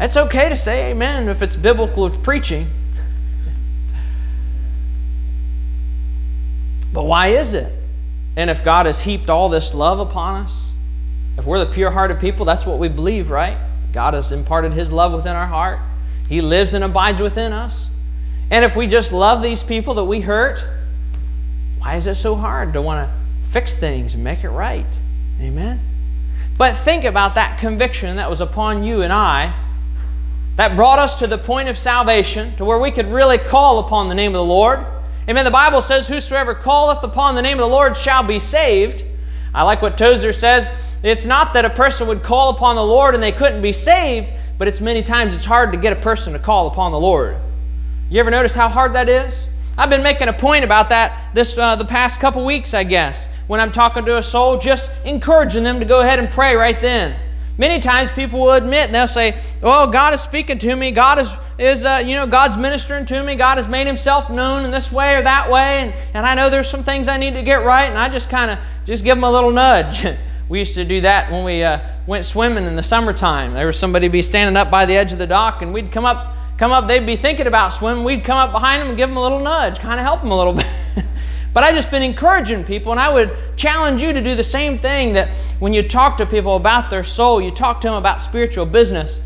[0.00, 2.66] It's okay to say amen if it's biblical preaching.
[6.92, 7.72] But why is it?
[8.36, 10.70] And if God has heaped all this love upon us,
[11.38, 13.56] if we're the pure hearted people, that's what we believe, right?
[13.92, 15.78] God has imparted His love within our heart.
[16.28, 17.90] He lives and abides within us.
[18.54, 20.64] And if we just love these people that we hurt,
[21.78, 23.14] why is it so hard to want to
[23.50, 24.86] fix things and make it right?
[25.40, 25.80] Amen?
[26.56, 29.52] But think about that conviction that was upon you and I
[30.54, 34.08] that brought us to the point of salvation, to where we could really call upon
[34.08, 34.86] the name of the Lord.
[35.28, 35.44] Amen.
[35.44, 39.02] The Bible says, Whosoever calleth upon the name of the Lord shall be saved.
[39.52, 40.70] I like what Tozer says.
[41.02, 44.28] It's not that a person would call upon the Lord and they couldn't be saved,
[44.58, 47.34] but it's many times it's hard to get a person to call upon the Lord.
[48.14, 49.48] You ever notice how hard that is?
[49.76, 53.26] I've been making a point about that this uh, the past couple weeks, I guess.
[53.48, 56.80] When I'm talking to a soul, just encouraging them to go ahead and pray right
[56.80, 57.16] then.
[57.58, 60.92] Many times people will admit and they'll say, "Oh, God is speaking to me.
[60.92, 63.34] God is is uh, you know God's ministering to me.
[63.34, 66.48] God has made Himself known in this way or that way, and, and I know
[66.48, 69.16] there's some things I need to get right, and I just kind of just give
[69.16, 70.06] them a little nudge."
[70.48, 73.54] we used to do that when we uh, went swimming in the summertime.
[73.54, 76.04] There was somebody be standing up by the edge of the dock, and we'd come
[76.04, 76.86] up come up.
[76.86, 78.04] They'd be thinking about swimming.
[78.04, 80.30] We'd come up behind them and give them a little nudge, kind of help them
[80.30, 80.66] a little bit.
[81.54, 84.76] But I've just been encouraging people, and I would challenge you to do the same
[84.76, 85.28] thing that
[85.60, 89.20] when you talk to people about their soul, you talk to them about spiritual business,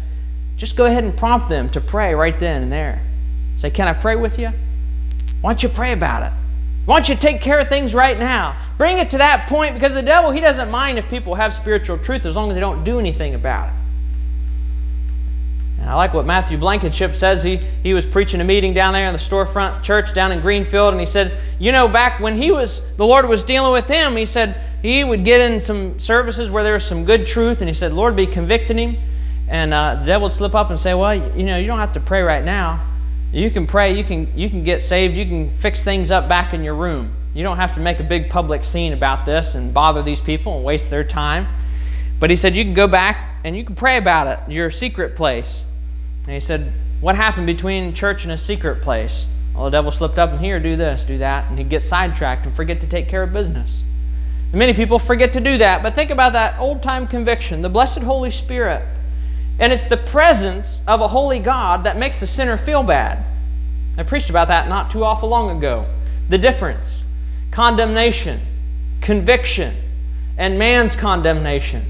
[0.58, 3.00] just go ahead and prompt them to pray right then and there.
[3.56, 4.50] Say, Can I pray with you?
[5.40, 6.32] Why don't you pray about it?
[6.84, 8.56] Why don't you take care of things right now?
[8.76, 11.96] Bring it to that point because the devil, he doesn't mind if people have spiritual
[11.96, 13.74] truth as long as they don't do anything about it.
[15.88, 17.42] I like what Matthew Blankenship says.
[17.42, 20.92] He, he was preaching a meeting down there in the storefront church down in Greenfield,
[20.92, 24.14] and he said, You know, back when he was, the Lord was dealing with him,
[24.14, 27.70] he said he would get in some services where there was some good truth, and
[27.70, 28.96] he said, Lord be convicting him.
[29.48, 31.94] And uh, the devil would slip up and say, Well, you know, you don't have
[31.94, 32.84] to pray right now.
[33.32, 36.52] You can pray, you can, you can get saved, you can fix things up back
[36.52, 37.12] in your room.
[37.34, 40.56] You don't have to make a big public scene about this and bother these people
[40.56, 41.46] and waste their time.
[42.20, 45.16] But he said, You can go back and you can pray about it, your secret
[45.16, 45.64] place.
[46.28, 46.70] And he said,
[47.00, 49.24] What happened between church and a secret place?
[49.54, 52.44] Well, the devil slipped up and here, do this, do that, and he'd get sidetracked
[52.44, 53.82] and forget to take care of business.
[54.52, 57.70] And many people forget to do that, but think about that old time conviction, the
[57.70, 58.82] blessed Holy Spirit.
[59.58, 63.24] And it's the presence of a holy God that makes the sinner feel bad.
[63.96, 65.86] I preached about that not too awful long ago.
[66.28, 67.04] The difference
[67.52, 68.38] condemnation,
[69.00, 69.74] conviction,
[70.36, 71.84] and man's condemnation.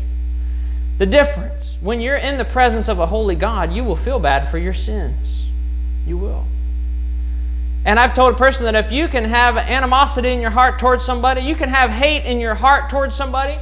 [0.98, 1.57] The difference.
[1.80, 4.74] When you're in the presence of a holy God, you will feel bad for your
[4.74, 5.44] sins.
[6.06, 6.44] You will.
[7.84, 11.04] And I've told a person that if you can have animosity in your heart towards
[11.04, 13.58] somebody, you can have hate in your heart towards somebody,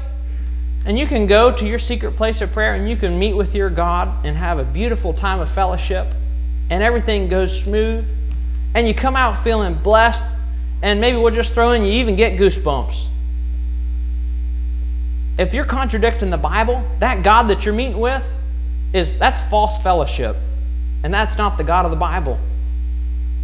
[0.86, 3.54] and you can go to your secret place of prayer and you can meet with
[3.54, 6.06] your God and have a beautiful time of fellowship,
[6.70, 8.08] and everything goes smooth,
[8.74, 10.26] and you come out feeling blessed,
[10.82, 13.06] and maybe we'll just throw in you even get goosebumps
[15.38, 18.26] if you're contradicting the Bible, that God that you're meeting with
[18.92, 20.36] is that's false fellowship.
[21.04, 22.38] And that's not the God of the Bible.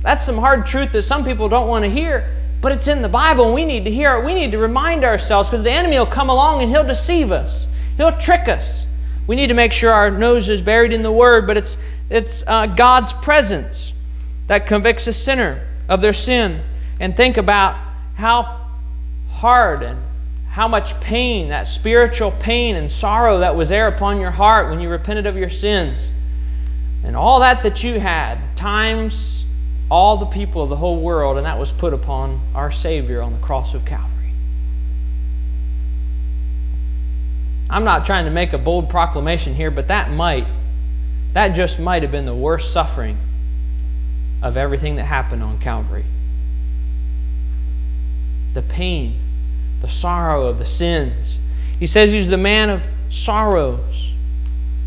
[0.03, 2.29] That's some hard truth that some people don't want to hear,
[2.61, 4.25] but it's in the Bible and we need to hear it.
[4.25, 7.67] We need to remind ourselves because the enemy will come along and he'll deceive us.
[7.97, 8.87] He'll trick us.
[9.27, 11.77] We need to make sure our nose is buried in the Word, but it's,
[12.11, 13.93] it's uh, God's presence
[14.49, 16.61] that convicts a sinner of their sin.
[16.99, 17.77] And think about
[18.17, 18.61] how
[19.31, 19.99] hard and
[20.53, 24.81] how much pain, that spiritual pain and sorrow that was there upon your heart when
[24.81, 26.11] you repented of your sins.
[27.03, 29.47] And all that that you had, times
[29.91, 33.33] all the people of the whole world, and that was put upon our Savior on
[33.33, 34.35] the cross of Calvary.
[37.71, 40.47] I'm not trying to make a bold proclamation here, but that might,
[41.33, 43.17] that just might have been the worst suffering
[44.43, 46.05] of everything that happened on Calvary.
[48.53, 49.15] The pain
[49.83, 51.39] the sorrow of the sins.
[51.79, 54.11] He says he's the man of sorrows.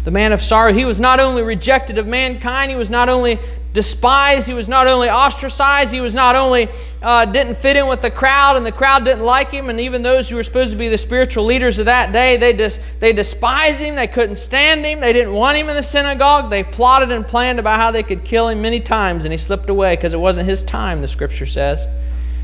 [0.06, 0.74] The man of sorrow.
[0.74, 3.40] He was not only rejected of mankind, he was not only
[3.74, 6.70] despised, he was not only ostracized, he was not only
[7.02, 10.02] uh, didn't fit in with the crowd, and the crowd didn't like him, and even
[10.02, 13.12] those who were supposed to be the spiritual leaders of that day, they, dis- they
[13.12, 17.12] despised him, they couldn't stand him, they didn't want him in the synagogue, they plotted
[17.12, 20.14] and planned about how they could kill him many times, and he slipped away because
[20.14, 21.86] it wasn't his time, the scripture says.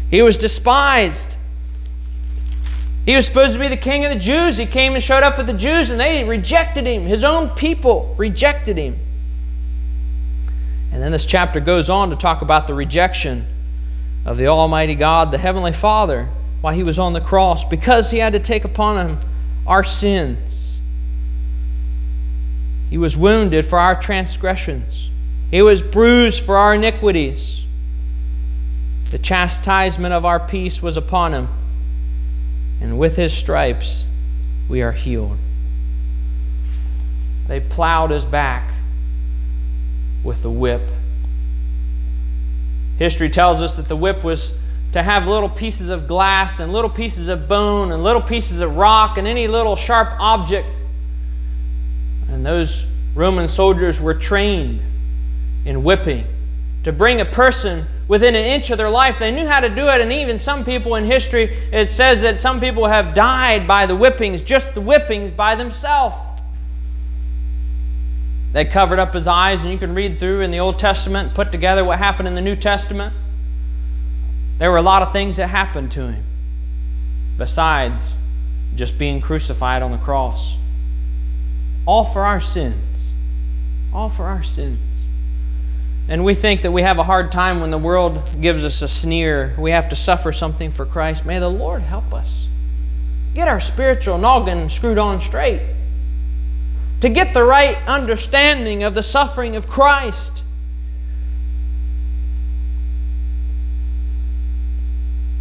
[0.09, 1.37] He was despised.
[3.05, 4.57] He was supposed to be the king of the Jews.
[4.57, 7.05] He came and showed up with the Jews, and they rejected him.
[7.05, 8.95] His own people rejected him.
[10.93, 13.47] And then this chapter goes on to talk about the rejection
[14.25, 16.27] of the Almighty God, the Heavenly Father,
[16.61, 19.19] while he was on the cross, because he had to take upon him
[19.65, 20.77] our sins.
[22.91, 25.09] He was wounded for our transgressions,
[25.49, 27.57] he was bruised for our iniquities.
[29.09, 31.49] The chastisement of our peace was upon him
[32.81, 34.05] and with his stripes
[34.67, 35.37] we are healed.
[37.47, 38.71] They plowed his back
[40.23, 40.81] with the whip.
[42.97, 44.53] History tells us that the whip was
[44.93, 48.75] to have little pieces of glass and little pieces of bone and little pieces of
[48.75, 50.67] rock and any little sharp object.
[52.29, 54.79] And those Roman soldiers were trained
[55.65, 56.25] in whipping
[56.83, 59.19] to bring a person within an inch of their life.
[59.19, 62.39] They knew how to do it, and even some people in history, it says that
[62.39, 66.17] some people have died by the whippings, just the whippings by themselves.
[68.51, 71.53] They covered up his eyes, and you can read through in the Old Testament, put
[71.53, 73.13] together what happened in the New Testament.
[74.57, 76.25] There were a lot of things that happened to him
[77.37, 78.13] besides
[78.75, 80.57] just being crucified on the cross.
[81.85, 83.07] all for our sins.
[83.93, 84.90] All for our sins.
[86.11, 88.89] And we think that we have a hard time when the world gives us a
[88.89, 89.55] sneer.
[89.57, 91.25] We have to suffer something for Christ.
[91.25, 92.47] May the Lord help us.
[93.33, 95.61] Get our spiritual noggin screwed on straight.
[96.99, 100.43] To get the right understanding of the suffering of Christ.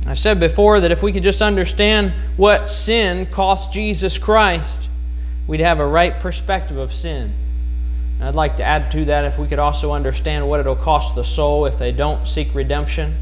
[0.07, 4.89] I've said before that if we could just understand what sin cost Jesus Christ,
[5.49, 7.33] we'd have a right perspective of sin.
[8.21, 11.15] And I'd like to add to that if we could also understand what it'll cost
[11.15, 13.15] the soul if they don't seek redemption,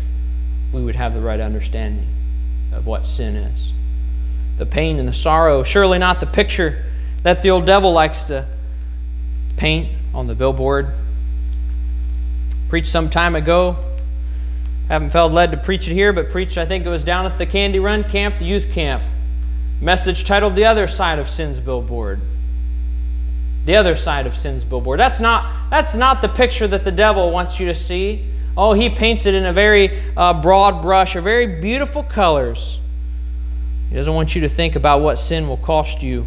[0.72, 2.07] we would have the right understanding
[2.74, 3.72] of what sin is.
[4.59, 6.84] The pain and the sorrow, surely not the picture
[7.22, 8.44] that the old devil likes to
[9.57, 10.88] paint on the billboard.
[12.68, 13.76] Preached some time ago
[14.88, 17.36] haven't felt led to preach it here, but preached, I think it was down at
[17.36, 19.03] the Candy Run camp, the youth camp.
[19.82, 22.20] Message titled The Other Side of Sin's Billboard.
[23.68, 24.98] The other side of sin's billboard.
[24.98, 28.24] That's not, that's not the picture that the devil wants you to see.
[28.56, 32.78] Oh, he paints it in a very uh, broad brush, or very beautiful colors.
[33.90, 36.24] He doesn't want you to think about what sin will cost you.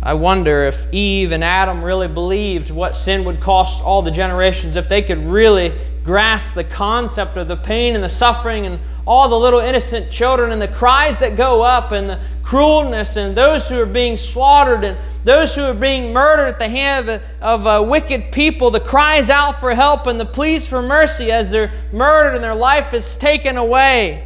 [0.00, 4.76] I wonder if Eve and Adam really believed what sin would cost all the generations,
[4.76, 5.72] if they could really
[6.04, 10.52] grasp the concept of the pain and the suffering and all the little innocent children
[10.52, 14.84] and the cries that go up and the cruelness and those who are being slaughtered
[14.84, 14.96] and
[15.26, 19.28] those who are being murdered at the hand of, of uh, wicked people, the cries
[19.28, 23.16] out for help and the pleas for mercy as they're murdered and their life is
[23.16, 24.24] taken away.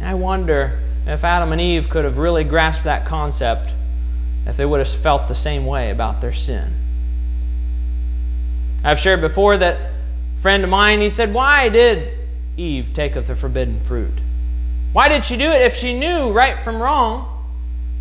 [0.00, 0.78] I wonder
[1.08, 3.72] if Adam and Eve could have really grasped that concept,
[4.46, 6.72] if they would have felt the same way about their sin.
[8.84, 12.16] I've shared before that a friend of mine, he said, Why did
[12.56, 14.14] Eve take of the forbidden fruit?
[14.92, 17.44] Why did she do it if she knew right from wrong?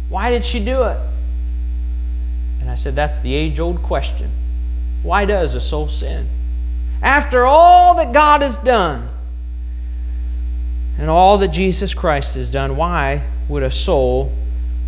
[0.10, 0.99] Why did she do it?
[2.66, 4.28] And I said, That's the age old question.
[5.03, 6.28] Why does a soul sin?
[7.03, 9.07] After all that God has done
[10.97, 14.32] and all that Jesus Christ has done, why would a soul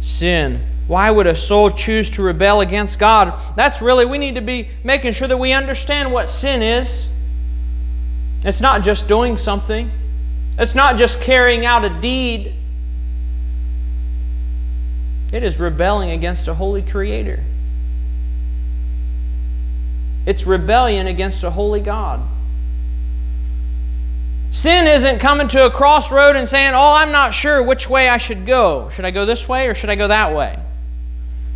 [0.02, 0.60] sin?
[0.88, 3.40] Why would a soul choose to rebel against God?
[3.56, 7.08] That's really, we need to be making sure that we understand what sin is.
[8.44, 9.92] It's not just doing something,
[10.58, 12.56] it's not just carrying out a deed.
[15.32, 17.44] It is rebelling against a holy creator.
[20.28, 22.20] It's rebellion against a holy God.
[24.52, 28.18] Sin isn't coming to a crossroad and saying, Oh, I'm not sure which way I
[28.18, 28.90] should go.
[28.90, 30.60] Should I go this way or should I go that way?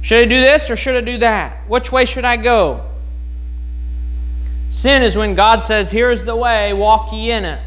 [0.02, 1.68] Should I do this or should I do that?
[1.68, 2.86] Which way should I go?
[4.70, 7.60] Sin is when God says, Here's the way, walk ye in it.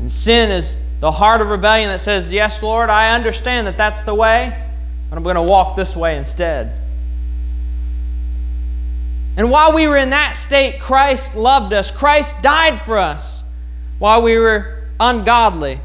[0.00, 4.02] And sin is the heart of rebellion that says, Yes, Lord, I understand that that's
[4.02, 4.52] the way,
[5.10, 6.72] but I'm going to walk this way instead.
[9.36, 11.90] And while we were in that state, Christ loved us.
[11.90, 13.42] Christ died for us
[13.98, 15.80] while we were ungodly.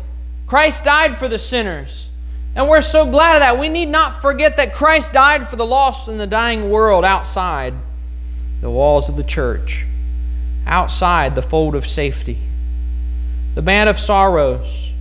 [0.47, 2.10] Christ died for the sinners.
[2.56, 3.60] And we're so glad of that.
[3.60, 7.74] We need not forget that Christ died for the lost and the dying world outside
[8.62, 9.86] the walls of the church,
[10.68, 12.38] outside the fold of safety.
[13.56, 14.91] The man of sorrows.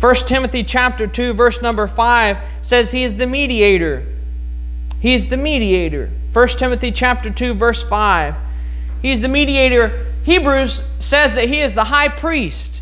[0.00, 4.04] 1 Timothy chapter 2 verse number 5 says he is the mediator.
[5.00, 6.10] He is the mediator.
[6.32, 8.34] 1 Timothy chapter 2 verse 5.
[9.02, 10.06] He's the mediator.
[10.24, 12.80] Hebrews says that he is the high priest.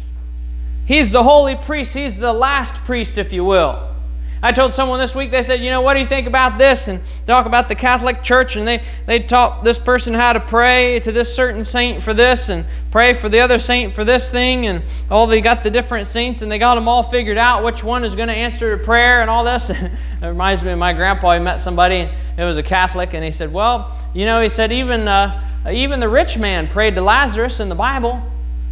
[0.87, 1.95] He's the holy priest.
[1.95, 3.96] He's the last priest, if you will.
[4.43, 6.89] I told someone this week, they said, you know, what do you think about this?
[6.89, 11.01] And talk about the Catholic Church, and they, they taught this person how to pray
[11.01, 14.67] to this certain saint for this, and pray for the other saint for this thing,
[14.67, 17.83] and all they got the different saints, and they got them all figured out which
[17.83, 19.71] one is going to answer the prayer and all this.
[19.71, 19.91] it
[20.23, 21.33] reminds me of my grandpa.
[21.35, 24.71] He met somebody, it was a Catholic, and he said, well, you know, he said,
[24.71, 28.23] even, uh, even the rich man prayed to Lazarus in the Bible.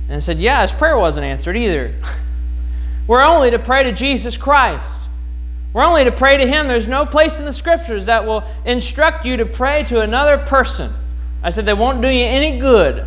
[0.08, 1.94] And said, yeah, his prayer wasn't answered either.
[3.06, 4.98] We're only to pray to Jesus Christ.
[5.74, 6.68] We're only to pray to Him.
[6.68, 10.92] There's no place in the Scriptures that will instruct you to pray to another person.
[11.42, 13.04] I said they won't do you any good.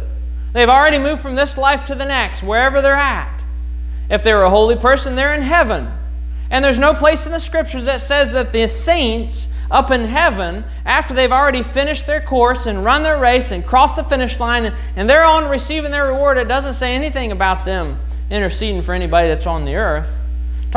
[0.52, 3.34] They've already moved from this life to the next, wherever they're at.
[4.10, 5.88] If they're a holy person, they're in heaven.
[6.50, 10.66] And there's no place in the Scriptures that says that the saints up in heaven,
[10.86, 14.66] after they've already finished their course and run their race and crossed the finish line,
[14.66, 17.98] and, and they're on receiving their reward, it doesn't say anything about them
[18.30, 20.17] interceding for anybody that's on the earth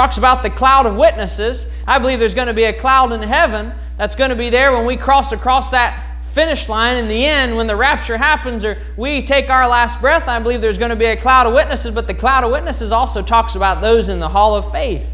[0.01, 1.66] talks about the cloud of witnesses.
[1.86, 4.72] I believe there's going to be a cloud in heaven that's going to be there
[4.72, 8.78] when we cross across that finish line in the end when the rapture happens or
[8.96, 10.26] we take our last breath.
[10.26, 12.92] I believe there's going to be a cloud of witnesses, but the cloud of witnesses
[12.92, 15.07] also talks about those in the hall of faith.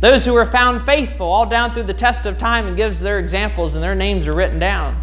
[0.00, 3.18] Those who were found faithful all down through the test of time and gives their
[3.18, 4.96] examples and their names are written down.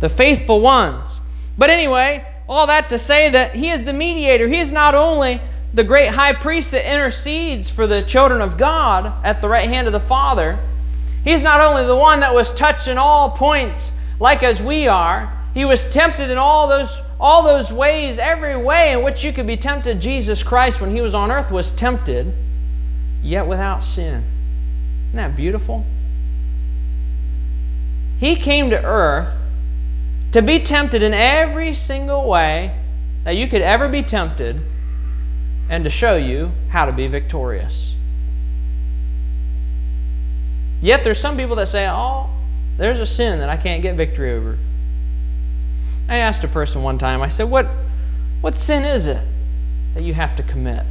[0.00, 1.20] The faithful ones.
[1.58, 4.48] But anyway, all that to say that he is the mediator.
[4.48, 5.38] He is not only
[5.76, 9.86] the great high priest that intercedes for the children of God at the right hand
[9.86, 10.58] of the Father.
[11.22, 15.30] He's not only the one that was touched in all points like as we are.
[15.52, 19.46] He was tempted in all those all those ways, every way in which you could
[19.46, 20.00] be tempted.
[20.00, 22.32] Jesus Christ when he was on earth was tempted
[23.22, 24.22] yet without sin.
[25.08, 25.84] Isn't that beautiful?
[28.18, 29.34] He came to earth
[30.32, 32.74] to be tempted in every single way
[33.24, 34.60] that you could ever be tempted
[35.68, 37.94] and to show you how to be victorious.
[40.80, 42.30] Yet there's some people that say, oh,
[42.76, 44.58] there's a sin that I can't get victory over.
[46.08, 47.66] I asked a person one time, I said, what,
[48.40, 49.22] what sin is it
[49.94, 50.84] that you have to commit?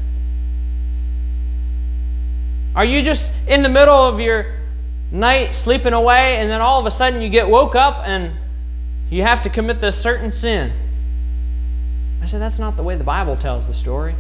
[2.76, 4.48] Are you just in the middle of your
[5.12, 8.34] night sleeping away and then all of a sudden you get woke up and
[9.10, 10.74] you have to commit this certain sin?
[12.22, 14.16] I said, that's not the way the Bible tells the story.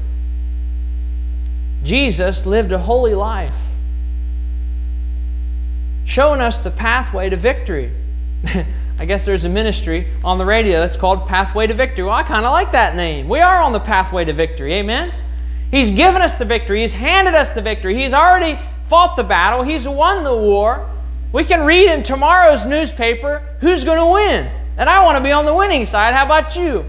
[1.86, 3.54] Jesus lived a holy life,
[6.06, 7.92] showing us the pathway to victory.
[9.00, 12.06] I guess there's a ministry on the radio that's called Pathway to Victory.
[12.06, 13.28] Well, I kind of like that name.
[13.28, 14.74] We are on the pathway to victory.
[14.74, 15.14] Amen?
[15.70, 16.82] He's given us the victory.
[16.82, 17.96] He's handed us the victory.
[17.96, 19.64] He's already fought the battle.
[19.64, 20.90] He's won the war.
[21.34, 24.52] We can read in tomorrow's newspaper who's going to win.
[24.78, 26.16] And I want to be on the winning side.
[26.16, 26.86] How about you?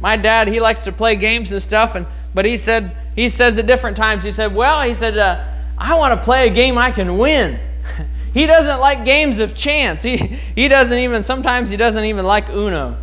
[0.00, 3.58] My dad, he likes to play games and stuff, and but he said he says
[3.58, 4.22] at different times.
[4.22, 5.42] He said, "Well, he said uh,
[5.76, 7.58] I want to play a game I can win."
[8.32, 10.04] he doesn't like games of chance.
[10.04, 10.18] He
[10.54, 12.96] he doesn't even sometimes he doesn't even like Uno.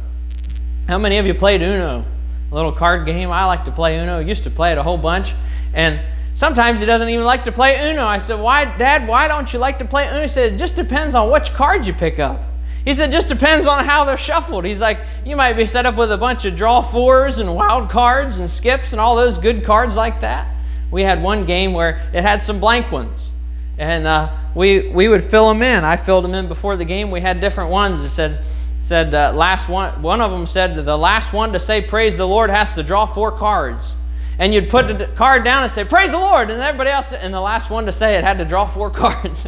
[0.88, 2.06] How many of you played Uno?
[2.50, 3.30] A little card game.
[3.30, 4.20] I like to play Uno.
[4.20, 5.34] I used to play it a whole bunch,
[5.74, 6.00] and
[6.34, 8.06] sometimes he doesn't even like to play Uno.
[8.06, 9.10] I said, "Why, Dad?
[9.10, 11.88] Why don't you like to play Uno?" He said, "It just depends on which cards
[11.88, 12.40] you pick up."
[12.86, 14.64] He said, just depends on how they're shuffled.
[14.64, 17.90] He's like, you might be set up with a bunch of draw fours and wild
[17.90, 20.48] cards and skips and all those good cards like that.
[20.92, 23.32] We had one game where it had some blank ones.
[23.80, 25.84] And uh, we, we would fill them in.
[25.84, 27.10] I filled them in before the game.
[27.10, 28.02] We had different ones.
[28.02, 28.40] It said,
[28.82, 32.28] said uh, last one, one of them said the last one to say praise the
[32.28, 33.96] Lord has to draw four cards.
[34.38, 36.52] And you'd put the card down and say, Praise the Lord.
[36.52, 39.46] And everybody else, and the last one to say it had to draw four cards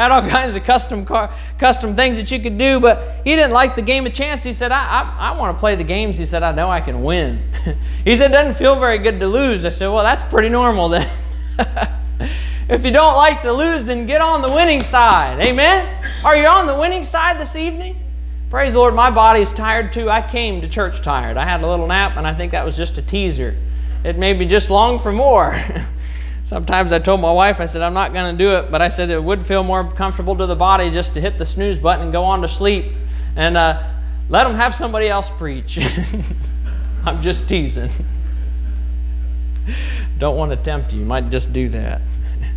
[0.00, 3.52] had all kinds of custom car, custom things that you could do, but he didn't
[3.52, 4.42] like the game of chance.
[4.42, 6.16] He said, I, I, I want to play the games.
[6.16, 7.38] He said, I know I can win.
[8.04, 9.64] he said, it doesn't feel very good to lose.
[9.64, 11.10] I said, well, that's pretty normal then.
[12.68, 15.38] if you don't like to lose, then get on the winning side.
[15.40, 15.86] Amen?
[16.24, 17.96] Are you on the winning side this evening?
[18.48, 20.10] Praise the Lord, my body is tired too.
[20.10, 21.36] I came to church tired.
[21.36, 23.54] I had a little nap, and I think that was just a teaser.
[24.02, 25.54] It made me just long for more.
[26.50, 28.88] Sometimes I told my wife, I said, I'm not going to do it, but I
[28.88, 32.06] said it would feel more comfortable to the body just to hit the snooze button
[32.06, 32.86] and go on to sleep
[33.36, 33.80] and uh,
[34.28, 35.78] let them have somebody else preach.
[37.06, 37.88] I'm just teasing.
[40.18, 40.98] Don't want to tempt you.
[40.98, 42.00] You might just do that.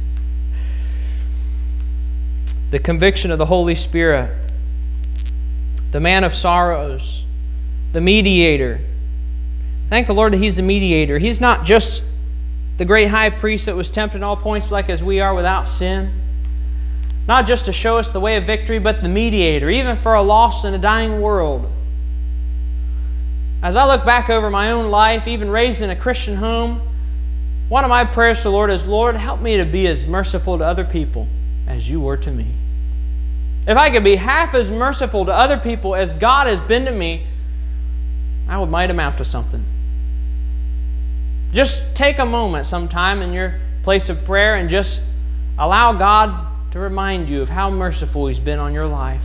[2.72, 4.36] the conviction of the Holy Spirit,
[5.92, 7.26] the man of sorrows,
[7.92, 8.80] the mediator.
[9.90, 11.20] Thank the Lord that He's the mediator.
[11.20, 12.02] He's not just
[12.78, 15.68] the great high priest that was tempted in all points like as we are without
[15.68, 16.12] sin.
[17.28, 20.22] Not just to show us the way of victory, but the mediator, even for a
[20.22, 21.72] lost and a dying world.
[23.62, 26.82] As I look back over my own life, even raised in a Christian home,
[27.70, 30.58] one of my prayers to the Lord is, Lord, help me to be as merciful
[30.58, 31.28] to other people
[31.68, 32.48] as you were to me.
[33.66, 36.92] If I could be half as merciful to other people as God has been to
[36.92, 37.26] me,
[38.50, 39.64] I would might amount to something.
[41.54, 45.02] Just take a moment sometime in your place of prayer and just
[45.58, 49.22] allow God to remind you of how merciful He's been on your life.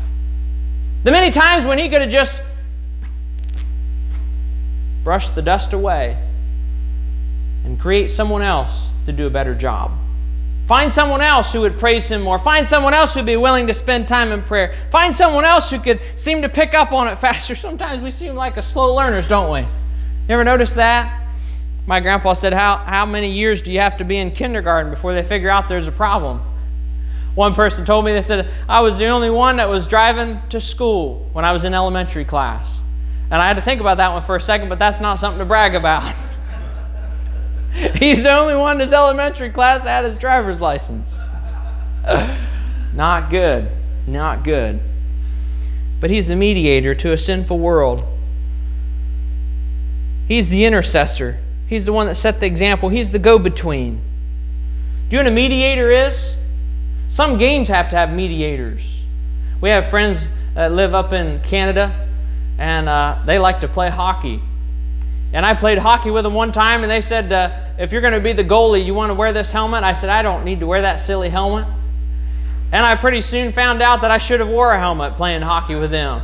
[1.05, 2.43] The many times when He could have just
[5.05, 6.19] brushed the dust away
[7.65, 9.91] and create someone else to do a better job.
[10.67, 12.39] Find someone else who would praise Him more.
[12.39, 14.75] Find someone else who'd be willing to spend time in prayer.
[14.91, 17.55] Find someone else who could seem to pick up on it faster.
[17.55, 19.61] Sometimes we seem like a slow learners, don't we?
[19.61, 21.28] You ever notice that?
[21.89, 25.15] My grandpa said, how, how many years do you have to be in kindergarten before
[25.15, 26.43] they figure out there's a problem?
[27.35, 30.61] One person told me, they said, I was the only one that was driving to
[30.61, 32.83] school when I was in elementary class.
[33.31, 35.39] And I had to think about that one for a second, but that's not something
[35.39, 36.15] to brag about.
[37.95, 41.17] He's the only one in his elementary class that had his driver's license.
[42.95, 43.67] not good.
[44.07, 44.79] Not good.
[46.03, 48.03] But he's the mediator to a sinful world.
[50.27, 51.39] He's the intercessor
[51.69, 52.89] He's the one that set the example.
[52.89, 54.01] He's the go between.
[55.09, 56.35] Do you know what a mediator is?
[57.09, 59.03] Some games have to have mediators.
[59.61, 61.93] We have friends that live up in Canada,
[62.59, 64.41] and uh, they like to play hockey.
[65.33, 68.15] And I played hockey with them one time, and they said, uh, If you're going
[68.15, 69.85] to be the goalie, you want to wear this helmet?
[69.85, 71.67] I said, I don't need to wear that silly helmet.
[72.73, 75.75] And I pretty soon found out that I should have wore a helmet playing hockey
[75.75, 76.23] with them.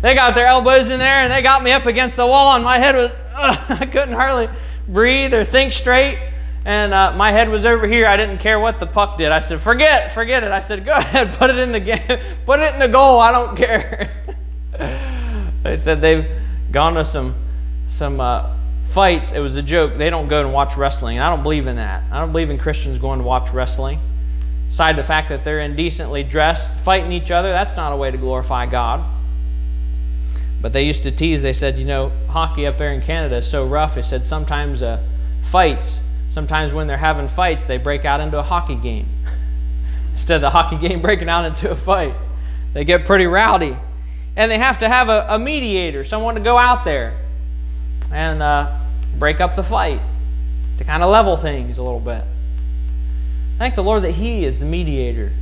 [0.00, 2.64] They got their elbows in there, and they got me up against the wall, and
[2.64, 4.48] my head was, ugh, I couldn't hardly
[4.88, 6.18] breathe or think straight.
[6.64, 8.06] And uh, my head was over here.
[8.06, 9.32] I didn't care what the puck did.
[9.32, 12.60] I said, "Forget, forget it." I said, "Go ahead, put it in the game, put
[12.60, 13.18] it in the goal.
[13.20, 14.10] I don't care."
[15.62, 16.26] they said they've
[16.70, 17.34] gone to some
[17.88, 18.54] some uh,
[18.90, 19.32] fights.
[19.32, 19.96] It was a joke.
[19.96, 21.18] They don't go and watch wrestling.
[21.18, 22.04] I don't believe in that.
[22.12, 23.98] I don't believe in Christians going to watch wrestling.
[24.68, 28.16] Aside the fact that they're indecently dressed, fighting each other, that's not a way to
[28.16, 29.04] glorify God.
[30.62, 31.42] But they used to tease.
[31.42, 33.96] They said, you know, hockey up there in Canada is so rough.
[33.96, 35.02] They said sometimes uh,
[35.44, 35.98] fights
[36.32, 39.04] Sometimes when they're having fights, they break out into a hockey game.
[40.14, 42.14] Instead of the hockey game breaking out into a fight,
[42.72, 43.76] they get pretty rowdy.
[44.34, 47.12] And they have to have a, a mediator, someone to go out there
[48.10, 48.78] and uh,
[49.18, 50.00] break up the fight
[50.78, 52.24] to kind of level things a little bit.
[53.58, 55.32] Thank the Lord that He is the mediator.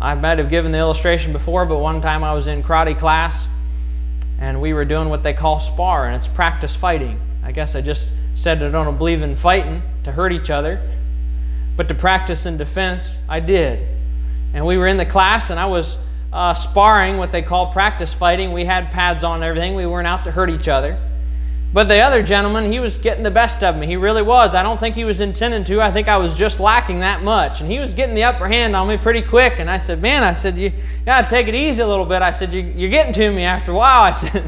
[0.00, 3.46] I might have given the illustration before, but one time I was in karate class
[4.40, 7.18] and we were doing what they call spar, and it's practice fighting.
[7.42, 10.80] I guess I just said I don't believe in fighting to hurt each other,
[11.76, 13.84] but to practice in defense, I did.
[14.54, 15.96] And we were in the class, and I was
[16.32, 18.52] uh, sparring, what they call practice fighting.
[18.52, 19.74] We had pads on and everything.
[19.74, 20.96] We weren't out to hurt each other.
[21.70, 23.86] But the other gentleman, he was getting the best of me.
[23.86, 24.54] He really was.
[24.54, 25.82] I don't think he was intending to.
[25.82, 27.60] I think I was just lacking that much.
[27.60, 29.58] And he was getting the upper hand on me pretty quick.
[29.58, 30.72] And I said, Man, I said, you
[31.04, 32.22] got to take it easy a little bit.
[32.22, 34.02] I said, you, are getting to me after a while.
[34.02, 34.44] I said,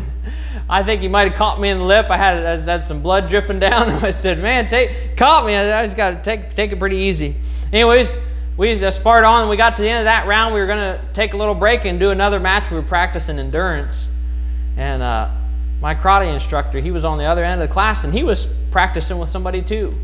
[0.68, 2.06] I think he might have caught me in the lip.
[2.08, 3.90] I had, I had some blood dripping down.
[4.04, 5.54] I said, Man, take, caught me.
[5.54, 7.34] I just got to take, take it pretty easy.
[7.70, 8.16] Anyways,
[8.56, 9.50] we just sparred on.
[9.50, 10.54] We got to the end of that round.
[10.54, 12.70] We were to take a little break and do another match.
[12.70, 14.06] We were practicing endurance.
[14.78, 15.28] And, uh,
[15.80, 18.46] my karate instructor, he was on the other end of the class and he was
[18.70, 19.94] practicing with somebody too.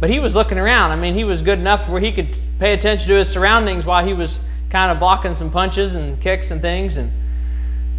[0.00, 0.90] But he was looking around.
[0.90, 4.04] I mean, he was good enough where he could pay attention to his surroundings while
[4.04, 4.38] he was
[4.70, 6.96] kind of blocking some punches and kicks and things.
[6.96, 7.10] And,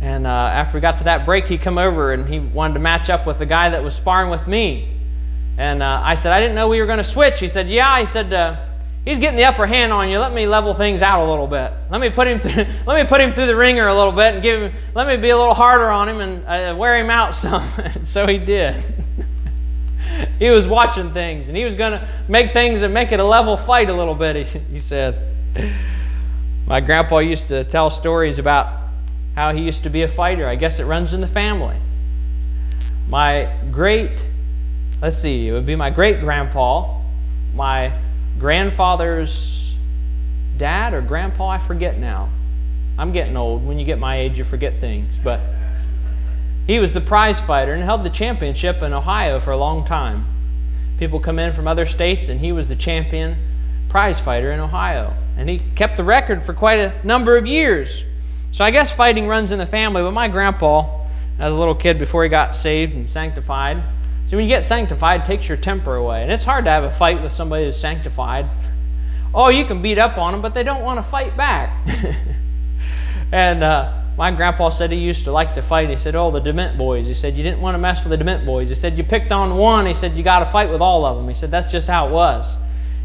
[0.02, 2.80] and uh, after we got to that break, he come over and he wanted to
[2.80, 4.90] match up with the guy that was sparring with me.
[5.58, 7.40] And uh, I said, I didn't know we were going to switch.
[7.40, 8.00] He said, Yeah.
[8.00, 8.58] He said, uh,
[9.06, 10.20] he's getting the upper hand on you.
[10.20, 11.72] Let me level things out a little bit.
[11.90, 14.34] Let me put him through, let me put him through the ringer a little bit
[14.34, 14.74] and give him.
[14.94, 17.70] Let me be a little harder on him and uh, wear him out some.
[18.04, 18.76] so he did.
[20.40, 23.24] he was watching things and he was going to make things and make it a
[23.24, 24.48] level fight a little bit.
[24.48, 25.16] He, he said.
[26.68, 28.68] My grandpa used to tell stories about
[29.36, 30.48] how he used to be a fighter.
[30.48, 31.76] I guess it runs in the family.
[33.08, 34.10] My great,
[35.00, 37.02] let's see, it would be my great grandpa,
[37.54, 37.92] my
[38.40, 39.76] grandfather's
[40.58, 42.30] dad or grandpa, I forget now.
[42.98, 43.68] I'm getting old.
[43.68, 45.08] When you get my age, you forget things.
[45.24, 45.40] But
[46.66, 50.26] he was the prize fighter and held the championship in Ohio for a long time.
[50.98, 53.36] People come in from other states, and he was the champion
[53.90, 55.14] prize fighter in Ohio.
[55.38, 58.04] And he kept the record for quite a number of years.
[58.54, 60.02] So I guess fighting runs in the family.
[60.02, 60.88] But my grandpa,
[61.38, 63.78] as a little kid before he got saved and sanctified,
[64.28, 66.24] See, when you get sanctified, it takes your temper away.
[66.24, 68.46] And it's hard to have a fight with somebody who's sanctified.
[69.34, 71.72] Oh, you can beat up on them, but they don't want to fight back.
[73.32, 75.90] and uh, my grandpa said he used to like to fight.
[75.90, 77.06] He said, Oh, the Dement boys.
[77.06, 78.70] He said, You didn't want to mess with the Dement boys.
[78.70, 79.86] He said, You picked on one.
[79.86, 81.28] He said, You got to fight with all of them.
[81.28, 82.56] He said, That's just how it was.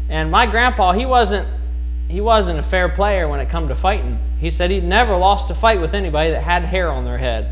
[0.09, 1.47] And my grandpa, he wasn't.
[2.07, 4.17] He wasn't a fair player when it come to fighting.
[4.41, 7.47] He said he'd never lost a fight with anybody that had hair on their head.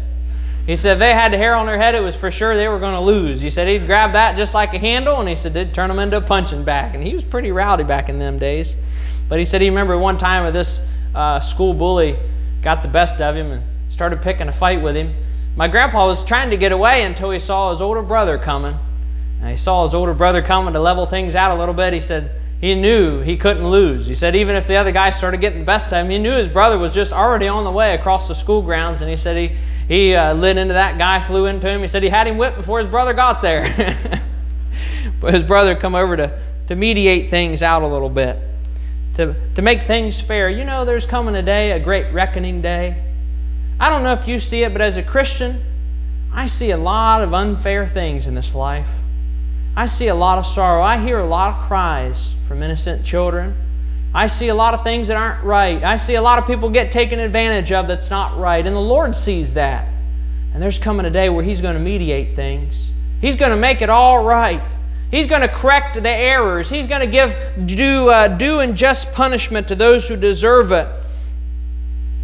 [0.65, 2.67] He said if they had the hair on their head, it was for sure they
[2.67, 3.41] were going to lose.
[3.41, 5.99] He said he'd grab that just like a handle, and he said it'd turn them
[5.99, 6.93] into a punching bag.
[6.93, 8.75] And he was pretty rowdy back in them days.
[9.27, 10.79] But he said he remembered one time where this
[11.15, 12.15] uh, school bully
[12.61, 15.13] got the best of him and started picking a fight with him.
[15.55, 18.75] My grandpa was trying to get away until he saw his older brother coming.
[19.41, 21.93] And he saw his older brother coming to level things out a little bit.
[21.93, 22.31] He said
[22.61, 24.05] he knew he couldn't lose.
[24.05, 26.35] He said even if the other guy started getting the best of him, he knew
[26.35, 29.01] his brother was just already on the way across the school grounds.
[29.01, 29.55] And he said he
[29.89, 31.81] he uh, lit into that guy, flew into him.
[31.81, 33.63] He said he had him whipped before his brother got there.
[35.19, 38.37] but his brother come over to, to mediate things out a little bit,
[39.15, 40.47] to, to make things fair.
[40.47, 43.01] You know, there's coming a day, a great reckoning day.
[43.79, 45.59] I don't know if you see it, but as a Christian,
[46.31, 48.87] I see a lot of unfair things in this life.
[49.75, 50.83] I see a lot of sorrow.
[50.83, 53.55] I hear a lot of cries from innocent children.
[54.13, 55.83] I see a lot of things that aren't right.
[55.83, 58.65] I see a lot of people get taken advantage of that's not right.
[58.65, 59.87] And the Lord sees that.
[60.53, 62.89] And there's coming a day where He's going to mediate things.
[63.21, 64.61] He's going to make it all right.
[65.11, 66.69] He's going to correct the errors.
[66.69, 67.35] He's going to give
[67.65, 70.87] due, uh, due and just punishment to those who deserve it.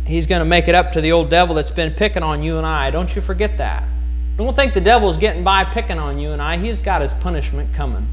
[0.06, 2.58] He's going to make it up to the old devil that's been picking on you
[2.58, 2.92] and I.
[2.92, 3.84] Don't you forget that.
[4.38, 6.58] Don't think the devil's getting by picking on you and I.
[6.58, 8.06] He's got his punishment coming.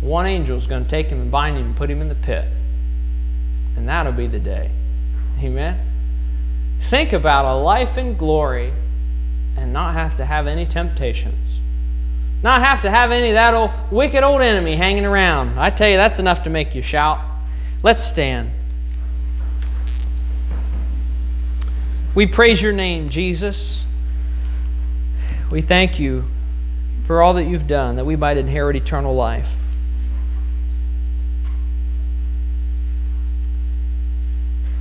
[0.00, 2.14] One angel is going to take him and bind him and put him in the
[2.14, 2.44] pit.
[3.76, 4.70] And that'll be the day.
[5.42, 5.78] Amen.
[6.84, 8.72] Think about a life in glory
[9.56, 11.34] and not have to have any temptations.
[12.42, 15.58] Not have to have any of that old wicked old enemy hanging around.
[15.58, 17.20] I tell you, that's enough to make you shout.
[17.82, 18.50] Let's stand.
[22.14, 23.84] We praise your name, Jesus.
[25.50, 26.24] We thank you
[27.06, 29.48] for all that you've done, that we might inherit eternal life.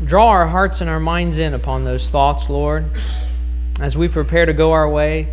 [0.10, 2.86] Draw our hearts and our minds in upon those thoughts, Lord,
[3.80, 5.28] as we prepare to go our way.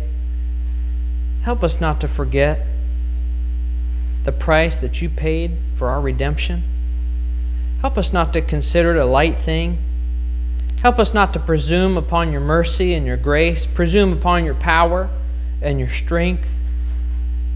[1.41, 2.59] Help us not to forget
[4.23, 6.61] the price that you paid for our redemption.
[7.81, 9.79] Help us not to consider it a light thing.
[10.83, 15.09] Help us not to presume upon your mercy and your grace, presume upon your power
[15.59, 16.47] and your strength.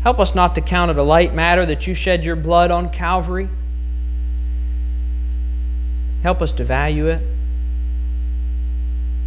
[0.01, 2.89] Help us not to count it a light matter that you shed your blood on
[2.89, 3.47] Calvary.
[6.24, 7.22] Help us to value it.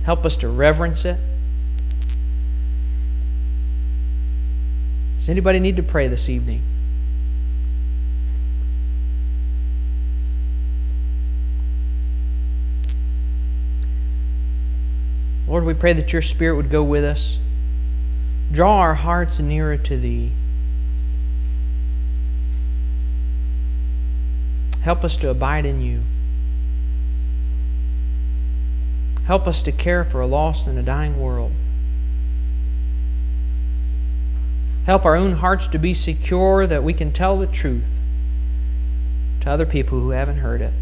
[0.05, 1.18] Help us to reverence it.
[5.18, 6.61] Does anybody need to pray this evening?
[15.49, 17.38] Lord, we pray that your Spirit would go with us.
[18.53, 20.30] Draw our hearts nearer to Thee.
[24.82, 26.01] Help us to abide in you.
[29.26, 31.52] Help us to care for a lost and a dying world.
[34.84, 37.86] Help our own hearts to be secure that we can tell the truth
[39.40, 40.72] to other people who haven't heard it.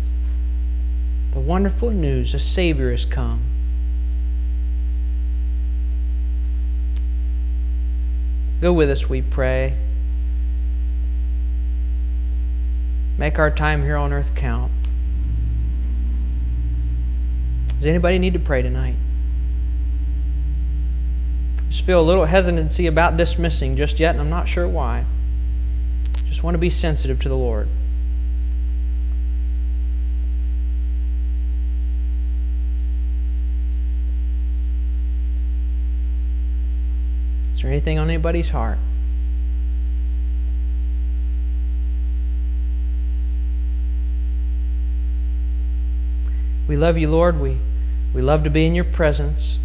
[1.32, 3.42] The wonderful news a Savior has come.
[8.60, 9.74] Go with us, we pray.
[13.18, 14.72] Make our time here on earth count.
[17.82, 18.94] Does anybody need to pray tonight?
[21.68, 25.04] Just feel a little hesitancy about dismissing just yet, and I'm not sure why.
[26.28, 27.66] Just want to be sensitive to the Lord.
[37.56, 38.78] Is there anything on anybody's heart?
[46.68, 47.40] We love you, Lord.
[47.40, 47.58] We,
[48.14, 49.58] we love to be in your presence.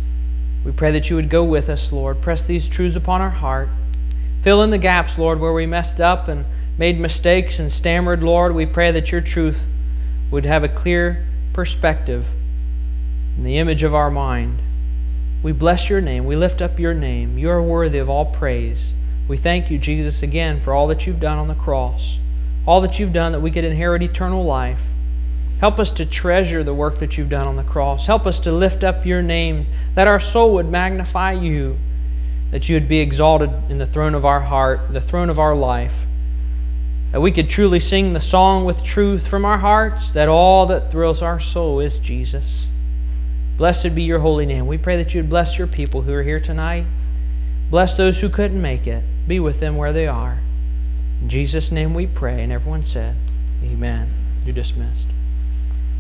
[0.66, 2.22] We pray that you would go with us, Lord.
[2.22, 3.70] Press these truths upon our heart.
[4.42, 6.46] Fill in the gaps, Lord, where we messed up and
[6.78, 8.54] made mistakes and stammered, Lord.
[8.54, 9.62] We pray that your truth
[10.32, 12.26] would have a clear perspective
[13.38, 14.60] in the image of our mind.
[15.44, 16.26] We bless your name.
[16.26, 17.38] We lift up your name.
[17.38, 18.94] You are worthy of all praise.
[19.28, 22.18] We thank you, Jesus, again for all that you've done on the cross,
[22.66, 24.80] all that you've done that we could inherit eternal life.
[25.60, 28.06] Help us to treasure the work that you've done on the cross.
[28.06, 29.66] Help us to lift up your name,
[29.96, 31.78] that our soul would magnify you,
[32.52, 35.56] that you would be exalted in the throne of our heart, the throne of our
[35.56, 35.94] life.
[37.12, 40.92] That we could truly sing the song with truth from our hearts, that all that
[40.92, 42.68] thrills our soul is Jesus.
[43.58, 44.68] Blessed be your holy name.
[44.68, 46.86] We pray that you would bless your people who are here tonight.
[47.72, 49.04] Bless those who couldn't make it.
[49.28, 50.38] Be with them where they are.
[51.22, 52.44] In Jesus' name we pray.
[52.44, 53.16] And everyone said,
[53.64, 54.10] Amen.
[54.46, 55.08] You're dismissed.